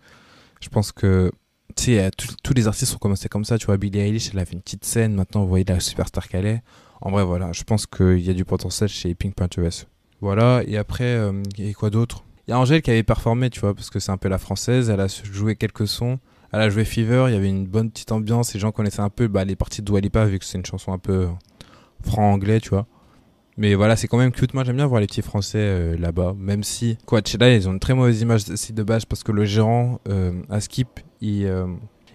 Je 0.61 0.69
pense 0.69 0.93
que. 0.93 1.31
Tu 1.76 1.97
sais, 1.97 2.11
tous 2.43 2.55
les 2.55 2.67
artistes 2.67 2.95
ont 2.95 2.99
commencé 2.99 3.28
comme 3.28 3.45
ça. 3.45 3.59
Tu 3.59 3.67
vois, 3.67 3.76
Billie 3.76 4.00
Eilish, 4.00 4.31
elle 4.33 4.38
a 4.38 4.45
fait 4.45 4.55
une 4.55 4.62
petite 4.62 4.85
scène. 4.85 5.14
Maintenant, 5.14 5.43
vous 5.43 5.49
voyez 5.49 5.64
la 5.64 5.81
superstar 5.81 6.28
qu'elle 6.28 6.47
est. 6.47 6.62
En 7.00 7.11
vrai, 7.11 7.25
voilà, 7.25 7.52
je 7.52 7.62
pense 7.62 7.87
qu'il 7.87 8.21
y 8.21 8.31
a 8.31 8.35
du 8.35 8.45
potentiel 8.45 8.88
chez 8.88 9.14
Pink 9.14 9.35
Panthers. 9.35 9.87
Voilà, 10.21 10.62
et 10.67 10.76
après, 10.76 11.05
euh, 11.05 11.43
a 11.59 11.73
quoi 11.75 11.90
d'autre? 11.90 12.25
Il 12.47 12.50
y 12.50 12.55
a 12.55 12.59
Angèle 12.59 12.83
qui 12.83 12.90
avait 12.90 13.02
performé, 13.02 13.50
tu 13.50 13.61
vois, 13.61 13.75
parce 13.75 13.90
que 13.90 14.00
c'est 14.00 14.11
un 14.11 14.17
peu 14.17 14.28
la 14.28 14.38
française. 14.38 14.90
Elle 14.90 15.00
a 15.00 15.07
joué 15.07 15.55
quelques 15.55 15.87
sons. 15.87 16.19
Elle 16.52 16.61
a 16.61 16.71
joué 16.71 16.85
Fever, 16.85 17.26
il 17.28 17.35
y 17.35 17.37
avait 17.37 17.49
une 17.49 17.67
bonne 17.67 17.90
petite 17.90 18.11
ambiance. 18.11 18.55
Les 18.55 18.61
gens 18.61 18.73
connaissaient 18.73 19.02
un 19.02 19.11
peu 19.11 19.28
bah, 19.28 19.45
les 19.45 19.55
parties 19.55 19.83
de 19.83 19.87
Dua 19.87 20.00
Lipa, 20.00 20.25
vu 20.25 20.38
que 20.38 20.45
c'est 20.45 20.59
une 20.59 20.64
chanson 20.64 20.93
un 20.93 20.99
peu 20.99 21.28
franc-anglais, 22.05 22.61
tu 22.61 22.71
vois. 22.71 22.87
Mais 23.58 23.74
voilà, 23.74 23.96
c'est 23.96 24.08
quand 24.08 24.16
même 24.16 24.32
cute. 24.32 24.54
Moi, 24.54 24.64
j'aime 24.64 24.76
bien 24.76 24.86
voir 24.86 25.00
les 25.00 25.06
petits 25.06 25.20
Français 25.20 25.58
euh, 25.58 25.96
là-bas. 25.98 26.34
Même 26.38 26.62
si 26.62 26.96
Coachella, 27.04 27.54
ils 27.54 27.68
ont 27.68 27.72
une 27.72 27.80
très 27.80 27.94
mauvaise 27.94 28.20
image 28.22 28.48
aussi 28.48 28.72
de 28.72 28.82
base 28.82 29.04
parce 29.04 29.22
que 29.22 29.32
le 29.32 29.44
gérant, 29.44 30.00
euh, 30.08 30.32
à 30.48 30.60
Skip, 30.60 31.00
il, 31.20 31.46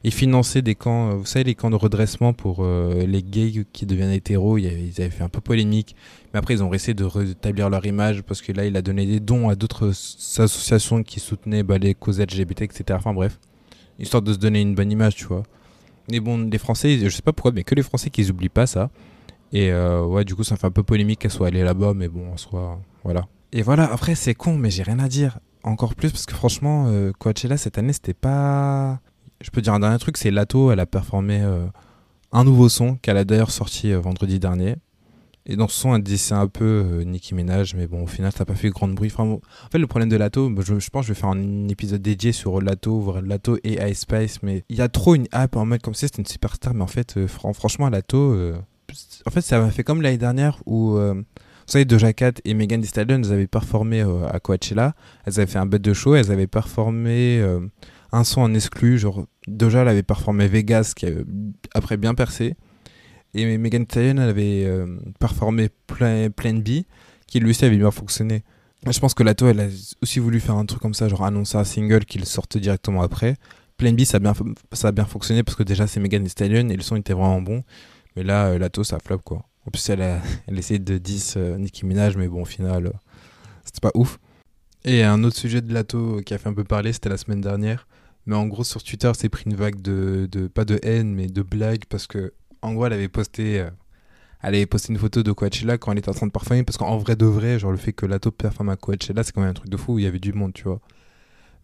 il 0.04 0.12
finançait 0.14 0.62
des 0.62 0.76
camps, 0.76 1.12
euh, 1.12 1.14
vous 1.16 1.26
savez, 1.26 1.46
les 1.46 1.56
camps 1.56 1.70
de 1.70 1.76
redressement 1.76 2.34
pour 2.34 2.58
euh, 2.60 3.06
les 3.06 3.24
gays 3.24 3.66
qui 3.72 3.86
deviennent 3.86 4.12
hétéros. 4.12 4.58
Ils 4.58 4.94
avaient 5.00 5.10
fait 5.10 5.24
un 5.24 5.30
peu 5.30 5.40
polémique. 5.40 5.96
Mais 6.34 6.40
après, 6.40 6.56
ils 6.56 6.64
ont 6.64 6.74
essayé 6.74 6.94
de 6.94 7.06
rétablir 7.06 7.70
leur 7.70 7.86
image 7.86 8.22
parce 8.24 8.42
que 8.42 8.52
là, 8.52 8.66
il 8.66 8.76
a 8.76 8.82
donné 8.82 9.06
des 9.06 9.22
dons 9.22 9.48
à 9.48 9.56
d'autres 9.56 9.90
associations 9.90 11.04
qui 11.04 11.20
soutenaient 11.22 11.64
bah, 11.64 11.78
les 11.78 11.94
causes 11.94 12.20
LGBT, 12.20 12.64
etc. 12.64 12.84
Enfin 12.94 13.14
bref, 13.14 13.40
histoire 13.98 14.22
de 14.22 14.34
se 14.34 14.38
donner 14.38 14.62
une 14.62 14.76
bonne 14.76 14.92
image, 14.92 15.16
tu 15.16 15.26
vois. 15.26 15.44
Mais 16.12 16.20
bon, 16.20 16.50
les 16.52 16.58
Français, 16.58 17.00
je 17.00 17.08
sais 17.08 17.22
pas 17.22 17.32
pourquoi, 17.32 17.54
mais 17.54 17.64
que 17.64 17.74
les 17.74 17.84
Français 17.84 18.10
qui 18.10 18.30
oublient 18.30 18.50
pas 18.50 18.68
ça. 18.68 18.90
Et 19.54 19.72
euh, 19.72 20.04
ouais, 20.04 20.26
du 20.26 20.36
coup, 20.36 20.44
ça 20.44 20.58
fait 20.58 20.68
un 20.68 20.72
peu 20.72 20.84
polémique 20.84 21.20
qu'elle 21.20 21.32
soit 21.32 21.48
allée 21.48 21.64
là-bas, 21.64 21.94
mais 21.96 22.10
bon, 22.10 22.34
en 22.34 22.38
soi, 22.38 22.82
voilà. 23.06 23.28
Et 23.54 23.62
voilà, 23.62 23.86
après, 23.86 24.16
c'est 24.16 24.34
con, 24.34 24.58
mais 24.58 24.70
j'ai 24.70 24.84
rien 24.84 25.00
à 25.00 25.08
dire. 25.08 25.40
Encore 25.64 25.96
plus 25.96 26.12
parce 26.12 26.26
que 26.26 26.34
franchement, 26.34 26.92
Coachella 27.20 27.56
cette 27.56 27.78
année, 27.78 27.94
c'était 27.94 28.14
pas 28.14 29.00
je 29.44 29.52
peux 29.52 29.62
dire 29.62 29.74
un 29.74 29.80
dernier 29.80 30.00
truc, 30.00 30.18
c'est 30.18 30.32
Lato, 30.32 30.72
elle 30.72 30.80
a 30.80 30.86
performé 30.86 31.42
euh, 31.42 31.68
un 32.32 32.44
nouveau 32.44 32.70
son 32.70 32.96
qu'elle 32.96 33.18
a 33.18 33.26
d'ailleurs 33.26 33.52
sorti 33.52 33.92
euh, 33.92 34.00
vendredi 34.00 34.40
dernier. 34.40 34.76
Et 35.46 35.58
dans 35.58 35.68
ce 35.68 35.78
son, 35.78 35.94
elle 35.94 36.02
dit 36.02 36.18
c'est 36.18 36.34
un 36.34 36.48
peu 36.48 36.64
euh, 36.64 37.04
Nicki 37.04 37.36
Minaj, 37.36 37.76
mais 37.76 37.86
bon, 37.86 38.04
au 38.04 38.08
final, 38.08 38.32
ça 38.32 38.40
n'a 38.40 38.46
pas 38.46 38.56
fait 38.56 38.70
grand 38.70 38.88
bruit. 38.88 39.12
en 39.18 39.40
fait, 39.70 39.78
le 39.78 39.88
problème 39.88 40.08
de 40.08 40.16
Lato, 40.16 40.50
bah, 40.50 40.64
je, 40.66 40.74
pense 40.90 41.02
que 41.02 41.08
je 41.08 41.14
vais 41.14 41.20
faire 41.20 41.30
un 41.30 41.68
épisode 41.68 42.02
dédié 42.02 42.32
sur 42.32 42.62
Lato, 42.62 43.20
Lato 43.22 43.58
et 43.66 43.86
Ice 43.90 44.00
Spice, 44.00 44.42
mais 44.42 44.64
il 44.70 44.78
y 44.78 44.82
a 44.82 44.88
trop 44.88 45.16
une 45.16 45.28
hype 45.34 45.58
en 45.58 45.66
mode 45.66 45.82
comme 45.82 45.94
si 45.94 46.06
c'était 46.06 46.22
une 46.22 46.28
superstar, 46.28 46.74
mais 46.74 46.84
en 46.84 46.88
fait, 46.88 47.28
franchement, 47.28 47.90
Lato, 47.90 48.54
en 49.26 49.32
fait, 49.32 49.42
ça 49.42 49.60
m'a 49.60 49.72
fait 49.72 49.84
comme 49.84 50.02
l'année 50.02 50.18
dernière 50.18 50.60
où, 50.66 50.96
vous 50.96 51.24
savez, 51.66 51.86
Doja 51.86 52.14
Cat 52.14 52.34
et 52.46 52.54
Megan 52.54 52.82
Thee 52.82 52.88
Stallion, 52.88 53.22
elles 53.24 53.32
avaient 53.32 53.48
performé 53.48 54.02
à 54.02 54.40
Coachella, 54.40 54.96
elles 55.26 55.40
avaient 55.40 55.52
fait 55.52 55.60
un 55.60 55.66
bête 55.66 55.82
de 55.82 55.94
show, 55.94 56.16
elles 56.16 56.32
avaient 56.32 56.48
performé 56.48 57.42
un 58.14 58.24
son 58.24 58.42
en 58.42 58.54
exclu, 58.54 59.00
genre 59.00 59.26
Doja 59.48 59.82
elle 59.82 59.88
avait 59.88 60.04
performé 60.04 60.48
Vegas 60.48 60.94
qui 60.96 61.08
a 61.08 61.10
après 61.74 61.98
bien 61.98 62.14
percé 62.14 62.56
et 63.34 63.58
Megan 63.58 63.86
Thee 63.88 64.00
elle 64.00 64.20
avait 64.20 64.64
euh, 64.66 65.00
performé 65.20 65.70
Plan, 65.88 66.30
Plan 66.30 66.54
B 66.54 66.84
qui 67.26 67.40
lui 67.40 67.50
aussi 67.50 67.66
avait 67.66 67.78
bien 67.78 67.90
fonctionné. 67.90 68.44
Je 68.88 69.00
pense 69.00 69.16
que 69.16 69.24
Lato 69.24 69.48
elle 69.48 69.60
a 69.60 69.68
aussi 70.04 70.20
voulu 70.20 70.40
faire 70.40 70.56
un 70.56 70.66
truc 70.66 70.80
comme 70.80 70.94
ça, 70.94 71.08
genre 71.10 71.24
annoncer 71.24 71.58
un 71.58 71.64
single 71.64 72.06
qu'il 72.06 72.26
sorte 72.26 72.58
directement 72.58 73.02
après. 73.02 73.36
Plan 73.78 73.94
B 73.94 74.02
ça 74.02 74.18
a 74.18 74.20
bien, 74.20 74.34
ça 74.74 74.90
a 74.90 74.92
bien 74.92 75.06
fonctionné 75.06 75.42
parce 75.42 75.56
que 75.56 75.64
déjà 75.64 75.88
c'est 75.88 76.00
Megan 76.00 76.24
Thee 76.24 76.30
Stallion 76.30 76.70
et 76.70 76.76
le 76.76 76.84
son 76.84 76.96
était 76.98 77.14
vraiment 77.14 77.42
bon. 77.42 77.64
Mais 78.16 78.24
là 78.24 78.48
euh, 78.48 78.58
Lato 78.58 78.84
ça 78.84 79.00
flop 79.00 79.20
quoi. 79.20 79.46
En 79.68 79.72
plus 79.72 79.90
elle 79.90 80.02
a, 80.02 80.22
elle 80.48 80.58
essayé 80.58 80.80
de 80.80 80.98
10 80.98 81.36
euh, 81.38 81.58
Nicki 81.58 81.86
Minaj 81.86 82.18
mais 82.18 82.28
bon 82.28 82.42
au 82.42 82.46
final 82.46 82.92
c'était 83.64 83.82
pas 83.82 83.92
ouf. 83.96 84.20
Et 84.86 85.04
un 85.04 85.24
autre 85.24 85.38
sujet 85.38 85.62
de 85.62 85.74
Lato 85.74 86.22
qui 86.26 86.34
a 86.34 86.38
fait 86.38 86.50
un 86.50 86.54
peu 86.54 86.64
parler 86.64 86.94
c'était 86.94 87.10
la 87.10 87.18
semaine 87.18 87.42
dernière 87.42 87.88
mais 88.26 88.36
en 88.36 88.48
gros, 88.48 88.64
sur 88.64 88.84
Twitter, 88.84 89.12
c'est 89.16 89.30
pris 89.30 89.46
une 89.46 89.56
vague 89.56 89.82
de, 89.82 90.28
de, 90.32 90.48
pas 90.48 90.66
de 90.66 90.80
haine, 90.84 91.14
mais 91.14 91.28
de 91.28 91.42
blagues 91.42 91.86
parce 91.90 92.08
que, 92.08 92.34
en 92.62 92.74
gros, 92.74 92.86
elle 92.86 92.94
avait 92.94 93.10
posté, 93.10 93.60
euh, 93.60 93.70
elle 94.42 94.56
avait 94.56 94.66
posté 94.66 94.94
une 94.94 95.00
photo 95.00 95.24
de 95.24 95.32
Coachella 95.34 95.78
quand 95.78 95.92
elle 95.92 95.98
était 96.00 96.10
en 96.10 96.14
train 96.14 96.28
de 96.28 96.32
parfumer. 96.32 96.64
Parce 96.64 96.78
qu'en 96.78 96.98
vrai 96.98 97.16
de 97.16 97.26
vrai, 97.26 97.60
genre 97.60 97.72
le 97.72 97.78
fait 97.78 97.94
que 97.94 98.06
la 98.06 98.20
taupe 98.20 98.38
performe 98.38 98.70
à 98.70 98.78
Coachella, 98.78 99.24
c'est 99.24 99.34
quand 99.34 99.42
même 99.42 99.50
un 99.52 99.54
truc 99.54 99.70
de 99.70 99.78
fou. 99.78 100.00
Il 100.00 100.04
y 100.04 100.08
avait 100.08 100.20
du 100.20 100.34
monde, 100.34 100.54
tu 100.54 100.64
vois. 100.64 100.80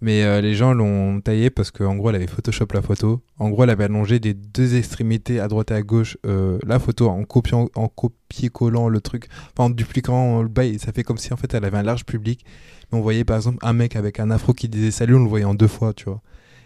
Mais 0.02 0.24
euh, 0.24 0.40
les 0.40 0.56
gens 0.56 0.74
l'ont 0.74 1.20
taillé 1.20 1.50
parce 1.50 1.72
qu'en 1.72 1.96
gros, 1.96 2.10
elle 2.10 2.16
avait 2.16 2.28
Photoshop 2.28 2.68
la 2.74 2.82
photo. 2.82 3.22
En 3.38 3.50
gros, 3.50 3.64
elle 3.64 3.70
avait 3.70 3.84
allongé 3.84 4.20
des 4.20 4.34
deux 4.34 4.76
extrémités 4.76 5.40
à 5.40 5.48
droite 5.48 5.72
et 5.72 5.74
à 5.74 5.82
gauche 5.82 6.18
euh, 6.26 6.58
la 6.66 6.80
photo 6.80 7.10
en 7.10 7.24
copiant, 7.26 7.70
en 7.76 7.90
copier-collant 7.90 8.88
le 8.88 9.02
truc, 9.02 9.28
enfin 9.52 9.66
en 9.66 9.70
dupliquant 9.70 10.42
le 10.42 10.48
bail. 10.48 10.80
Ça 10.80 10.94
fait 10.94 11.04
comme 11.04 11.18
si 11.18 11.34
en 11.34 11.38
fait 11.38 11.54
elle 11.54 11.66
avait 11.66 11.78
un 11.78 11.84
large 11.84 12.06
public. 12.06 12.46
Mais 12.92 12.98
on 12.98 13.02
voyait 13.02 13.26
par 13.26 13.36
exemple 13.36 13.60
un 13.62 13.74
mec 13.74 13.96
avec 13.96 14.20
un 14.20 14.32
afro 14.32 14.54
qui 14.54 14.70
disait 14.70 14.92
salut, 14.92 15.16
on 15.16 15.24
le 15.24 15.30
voyait 15.30 15.46
en 15.46 15.56
deux 15.56 15.68
fois, 15.68 15.94
tu 15.94 16.06
vois. 16.06 16.22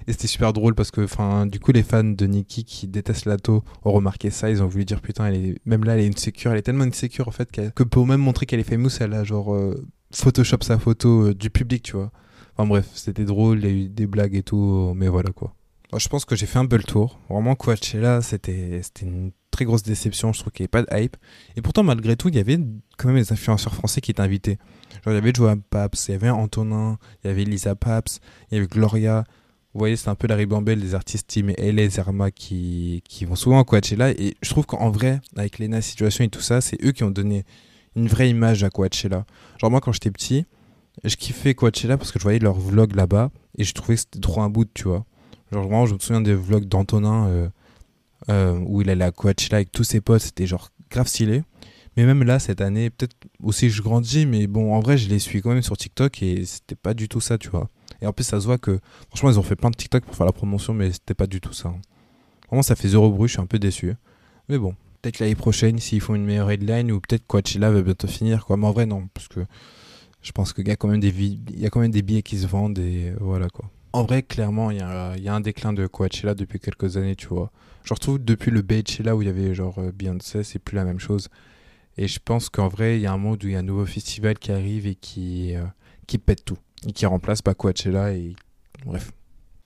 Et 0.07 0.11
c'était 0.11 0.27
super 0.27 0.53
drôle 0.53 0.75
parce 0.75 0.91
que, 0.91 1.07
du 1.45 1.59
coup, 1.59 1.71
les 1.71 1.83
fans 1.83 2.03
de 2.03 2.25
Nikki 2.25 2.65
qui 2.65 2.87
détestent 2.87 3.25
Lato 3.25 3.63
ont 3.83 3.91
remarqué 3.91 4.29
ça. 4.31 4.49
Ils 4.49 4.61
ont 4.61 4.67
voulu 4.67 4.83
dire, 4.83 4.99
putain, 4.99 5.27
elle 5.27 5.35
est, 5.35 5.55
même 5.65 5.85
là, 5.85 5.93
elle 5.93 6.01
est 6.01 6.07
une 6.07 6.17
sécure. 6.17 6.51
Elle 6.51 6.57
est 6.57 6.63
tellement 6.63 6.83
une 6.83 6.91
sécure, 6.93 7.29
en 7.29 7.31
fait, 7.31 7.49
que 7.73 7.83
pour 7.83 8.05
même 8.05 8.19
montrer 8.19 8.45
qu'elle 8.45 8.59
est 8.59 8.69
famous, 8.69 8.89
elle 8.99 9.13
a 9.13 9.23
genre 9.23 9.53
euh, 9.53 9.85
Photoshop 10.13 10.57
sa 10.61 10.77
photo 10.77 11.33
du 11.33 11.49
public, 11.49 11.83
tu 11.83 11.93
vois. 11.93 12.11
Enfin 12.55 12.67
bref, 12.67 12.87
c'était 12.93 13.25
drôle, 13.25 13.59
il 13.59 13.65
y 13.65 13.67
a 13.67 13.71
eu 13.71 13.89
des 13.89 14.07
blagues 14.07 14.35
et 14.35 14.43
tout, 14.43 14.93
mais 14.95 15.07
voilà 15.07 15.31
quoi. 15.31 15.53
je 15.97 16.07
pense 16.07 16.25
que 16.25 16.35
j'ai 16.35 16.45
fait 16.45 16.59
un 16.59 16.65
bel 16.65 16.83
tour. 16.83 17.19
Vraiment, 17.29 17.55
Coachella, 17.55 18.21
c'était 18.21 18.81
une 19.01 19.31
très 19.49 19.65
grosse 19.65 19.83
déception. 19.83 20.33
Je 20.33 20.39
trouve 20.39 20.51
qu'il 20.51 20.63
n'y 20.63 20.69
avait 20.71 20.85
pas 20.85 20.95
de 20.97 21.03
hype. 21.03 21.17
Et 21.55 21.61
pourtant, 21.61 21.83
malgré 21.83 22.15
tout, 22.15 22.29
il 22.29 22.35
y 22.35 22.39
avait 22.39 22.59
quand 22.97 23.07
même 23.07 23.21
des 23.21 23.31
influenceurs 23.31 23.73
français 23.73 24.01
qui 24.01 24.11
étaient 24.11 24.21
invités. 24.21 24.57
Genre, 25.03 25.13
il 25.13 25.15
y 25.15 25.17
avait 25.17 25.33
Joa 25.33 25.55
Paps, 25.69 26.07
il 26.07 26.11
y 26.11 26.15
avait 26.15 26.29
Antonin, 26.29 26.97
il 27.23 27.27
y 27.27 27.29
avait 27.31 27.43
Lisa 27.43 27.75
Paps, 27.75 28.19
il 28.51 28.55
y 28.55 28.57
avait 28.57 28.67
Gloria, 28.67 29.23
vous 29.73 29.79
voyez, 29.79 29.95
c'est 29.95 30.09
un 30.09 30.15
peu 30.15 30.27
la 30.27 30.35
ribambelle 30.35 30.79
des 30.79 30.93
artistes 30.93 31.27
Team 31.27 31.51
et 31.57 31.71
les 31.71 31.89
Zerma 31.89 32.29
qui, 32.29 33.01
qui 33.09 33.25
vont 33.25 33.35
souvent 33.35 33.59
à 33.59 33.63
Coachella. 33.63 34.11
Et 34.11 34.35
je 34.43 34.49
trouve 34.51 34.67
qu'en 34.67 34.91
vrai, 34.91 35.19
avec 35.35 35.57
Lena 35.57 35.81
Situation 35.81 36.23
et 36.23 36.29
tout 36.29 36.41
ça, 36.41 36.61
c'est 36.61 36.77
eux 36.85 36.91
qui 36.91 37.03
ont 37.03 37.09
donné 37.09 37.43
une 37.95 38.07
vraie 38.07 38.29
image 38.29 38.63
à 38.63 38.69
Coachella. 38.69 39.25
Genre, 39.59 39.71
moi, 39.71 39.81
quand 39.81 39.91
j'étais 39.91 40.11
petit, 40.11 40.45
je 41.03 41.15
kiffais 41.15 41.53
Coachella 41.53 41.97
parce 41.97 42.11
que 42.11 42.19
je 42.19 42.23
voyais 42.23 42.39
leurs 42.39 42.59
vlogs 42.59 42.95
là-bas 42.95 43.31
et 43.57 43.63
je 43.63 43.73
trouvais 43.73 43.95
que 43.95 44.01
c'était 44.01 44.19
trop 44.19 44.41
un 44.41 44.49
bout, 44.49 44.67
tu 44.73 44.83
vois. 44.83 45.05
Genre, 45.51 45.63
vraiment, 45.63 45.85
je 45.85 45.93
me 45.93 45.99
souviens 45.99 46.21
des 46.21 46.33
vlogs 46.33 46.65
d'Antonin 46.65 47.27
euh, 47.27 47.49
euh, 48.29 48.59
où 48.65 48.81
il 48.81 48.89
allait 48.89 49.05
à 49.05 49.11
Coachella 49.11 49.57
avec 49.57 49.71
tous 49.71 49.83
ses 49.83 50.01
potes, 50.01 50.21
c'était 50.21 50.47
genre 50.47 50.69
grave 50.89 51.07
stylé. 51.07 51.43
Mais 51.95 52.05
même 52.05 52.23
là, 52.23 52.39
cette 52.39 52.61
année, 52.61 52.89
peut-être 52.89 53.15
aussi 53.41 53.69
je 53.69 53.81
grandis, 53.81 54.25
mais 54.25 54.47
bon, 54.47 54.73
en 54.73 54.79
vrai, 54.79 54.97
je 54.97 55.09
les 55.09 55.19
suis 55.19 55.41
quand 55.41 55.51
même 55.51 55.61
sur 55.61 55.77
TikTok 55.77 56.23
et 56.23 56.45
c'était 56.45 56.75
pas 56.75 56.93
du 56.93 57.07
tout 57.07 57.21
ça, 57.21 57.37
tu 57.37 57.49
vois. 57.49 57.69
Et 58.01 58.07
en 58.07 58.13
plus, 58.13 58.23
ça 58.23 58.39
se 58.39 58.45
voit 58.45 58.57
que, 58.57 58.79
franchement, 59.09 59.29
ils 59.29 59.39
ont 59.39 59.43
fait 59.43 59.55
plein 59.55 59.69
de 59.69 59.75
TikTok 59.75 60.03
pour 60.03 60.15
faire 60.15 60.25
la 60.25 60.31
promotion, 60.31 60.73
mais 60.73 60.91
c'était 60.91 61.13
pas 61.13 61.27
du 61.27 61.39
tout 61.39 61.53
ça. 61.53 61.69
Hein. 61.69 61.81
Vraiment, 62.47 62.63
ça 62.63 62.75
fait 62.75 62.89
zéro 62.89 63.11
bruit, 63.11 63.27
je 63.27 63.33
suis 63.33 63.41
un 63.41 63.45
peu 63.45 63.59
déçu. 63.59 63.93
Mais 64.49 64.57
bon, 64.57 64.75
peut-être 65.01 65.19
l'année 65.19 65.35
prochaine, 65.35 65.77
s'ils 65.79 66.01
font 66.01 66.15
une 66.15 66.25
meilleure 66.25 66.49
headline, 66.49 66.91
ou 66.91 66.99
peut-être 66.99 67.25
Coachella 67.27 67.69
va 67.69 67.81
bientôt 67.81 68.07
finir, 68.07 68.45
quoi. 68.45 68.57
Mais 68.57 68.65
en 68.65 68.71
vrai, 68.71 68.85
non, 68.87 69.07
parce 69.13 69.27
que 69.27 69.41
je 70.23 70.31
pense 70.31 70.53
qu'il 70.53 70.67
y 70.67 70.71
a 70.71 70.75
quand 70.75 70.87
même 70.87 70.99
des, 70.99 71.11
billets 71.11 72.23
qui 72.23 72.39
se 72.39 72.47
vendent, 72.47 72.79
et 72.79 73.13
voilà, 73.19 73.49
quoi. 73.49 73.69
En 73.91 74.03
vrai, 74.03 74.23
clairement, 74.23 74.71
il 74.71 74.77
y, 74.77 74.81
a, 74.81 75.15
y 75.17 75.27
a 75.27 75.35
un 75.35 75.41
déclin 75.41 75.71
de 75.71 75.85
Coachella 75.85 76.33
depuis 76.33 76.59
quelques 76.59 76.97
années, 76.97 77.15
tu 77.15 77.27
vois. 77.27 77.51
Je 77.83 77.93
retrouve 77.93 78.23
depuis 78.23 78.49
le 78.49 78.61
Coachella 78.61 79.15
où 79.15 79.21
il 79.21 79.27
y 79.27 79.29
avait 79.29 79.53
genre 79.53 79.77
euh, 79.77 79.91
Beyoncé, 79.91 80.43
c'est 80.43 80.59
plus 80.59 80.75
la 80.75 80.85
même 80.85 80.99
chose. 80.99 81.29
Et 81.97 82.07
je 82.07 82.19
pense 82.23 82.49
qu'en 82.49 82.69
vrai, 82.69 82.97
il 82.97 83.01
y 83.01 83.05
a 83.05 83.11
un 83.11 83.17
monde 83.17 83.43
où 83.43 83.47
il 83.47 83.53
y 83.53 83.55
a 83.55 83.59
un 83.59 83.63
nouveau 83.63 83.85
festival 83.85 84.39
qui 84.39 84.51
arrive 84.51 84.87
et 84.87 84.95
qui, 84.95 85.55
euh, 85.55 85.63
qui 86.07 86.17
pète 86.17 86.43
tout 86.43 86.57
et 86.87 86.91
qui 86.91 87.05
remplace 87.05 87.41
pas 87.41 87.53
Coachella 87.53 88.13
et 88.13 88.35
bref. 88.85 89.11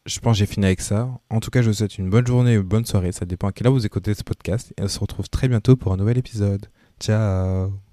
Je 0.06 0.20
pense 0.20 0.34
que 0.34 0.40
j'ai 0.40 0.46
fini 0.46 0.66
avec 0.66 0.82
ça. 0.82 1.10
En 1.30 1.40
tout 1.40 1.50
cas, 1.50 1.62
je 1.62 1.68
vous 1.68 1.74
souhaite 1.74 1.98
une 1.98 2.10
bonne 2.10 2.26
journée 2.26 2.58
ou 2.58 2.62
une 2.62 2.68
bonne 2.68 2.86
soirée. 2.86 3.12
Ça 3.12 3.26
dépend 3.26 3.50
à 3.50 3.52
quelle 3.52 3.68
heure 3.68 3.74
vous 3.74 3.86
écoutez 3.86 4.14
ce 4.14 4.24
podcast. 4.24 4.74
Et 4.78 4.84
on 4.84 4.88
se 4.88 5.00
retrouve 5.00 5.28
très 5.30 5.50
bientôt 5.50 5.76
pour 5.76 5.92
un 5.92 5.98
nouvel 5.98 6.18
épisode. 6.18 6.68
Ciao 7.00 7.87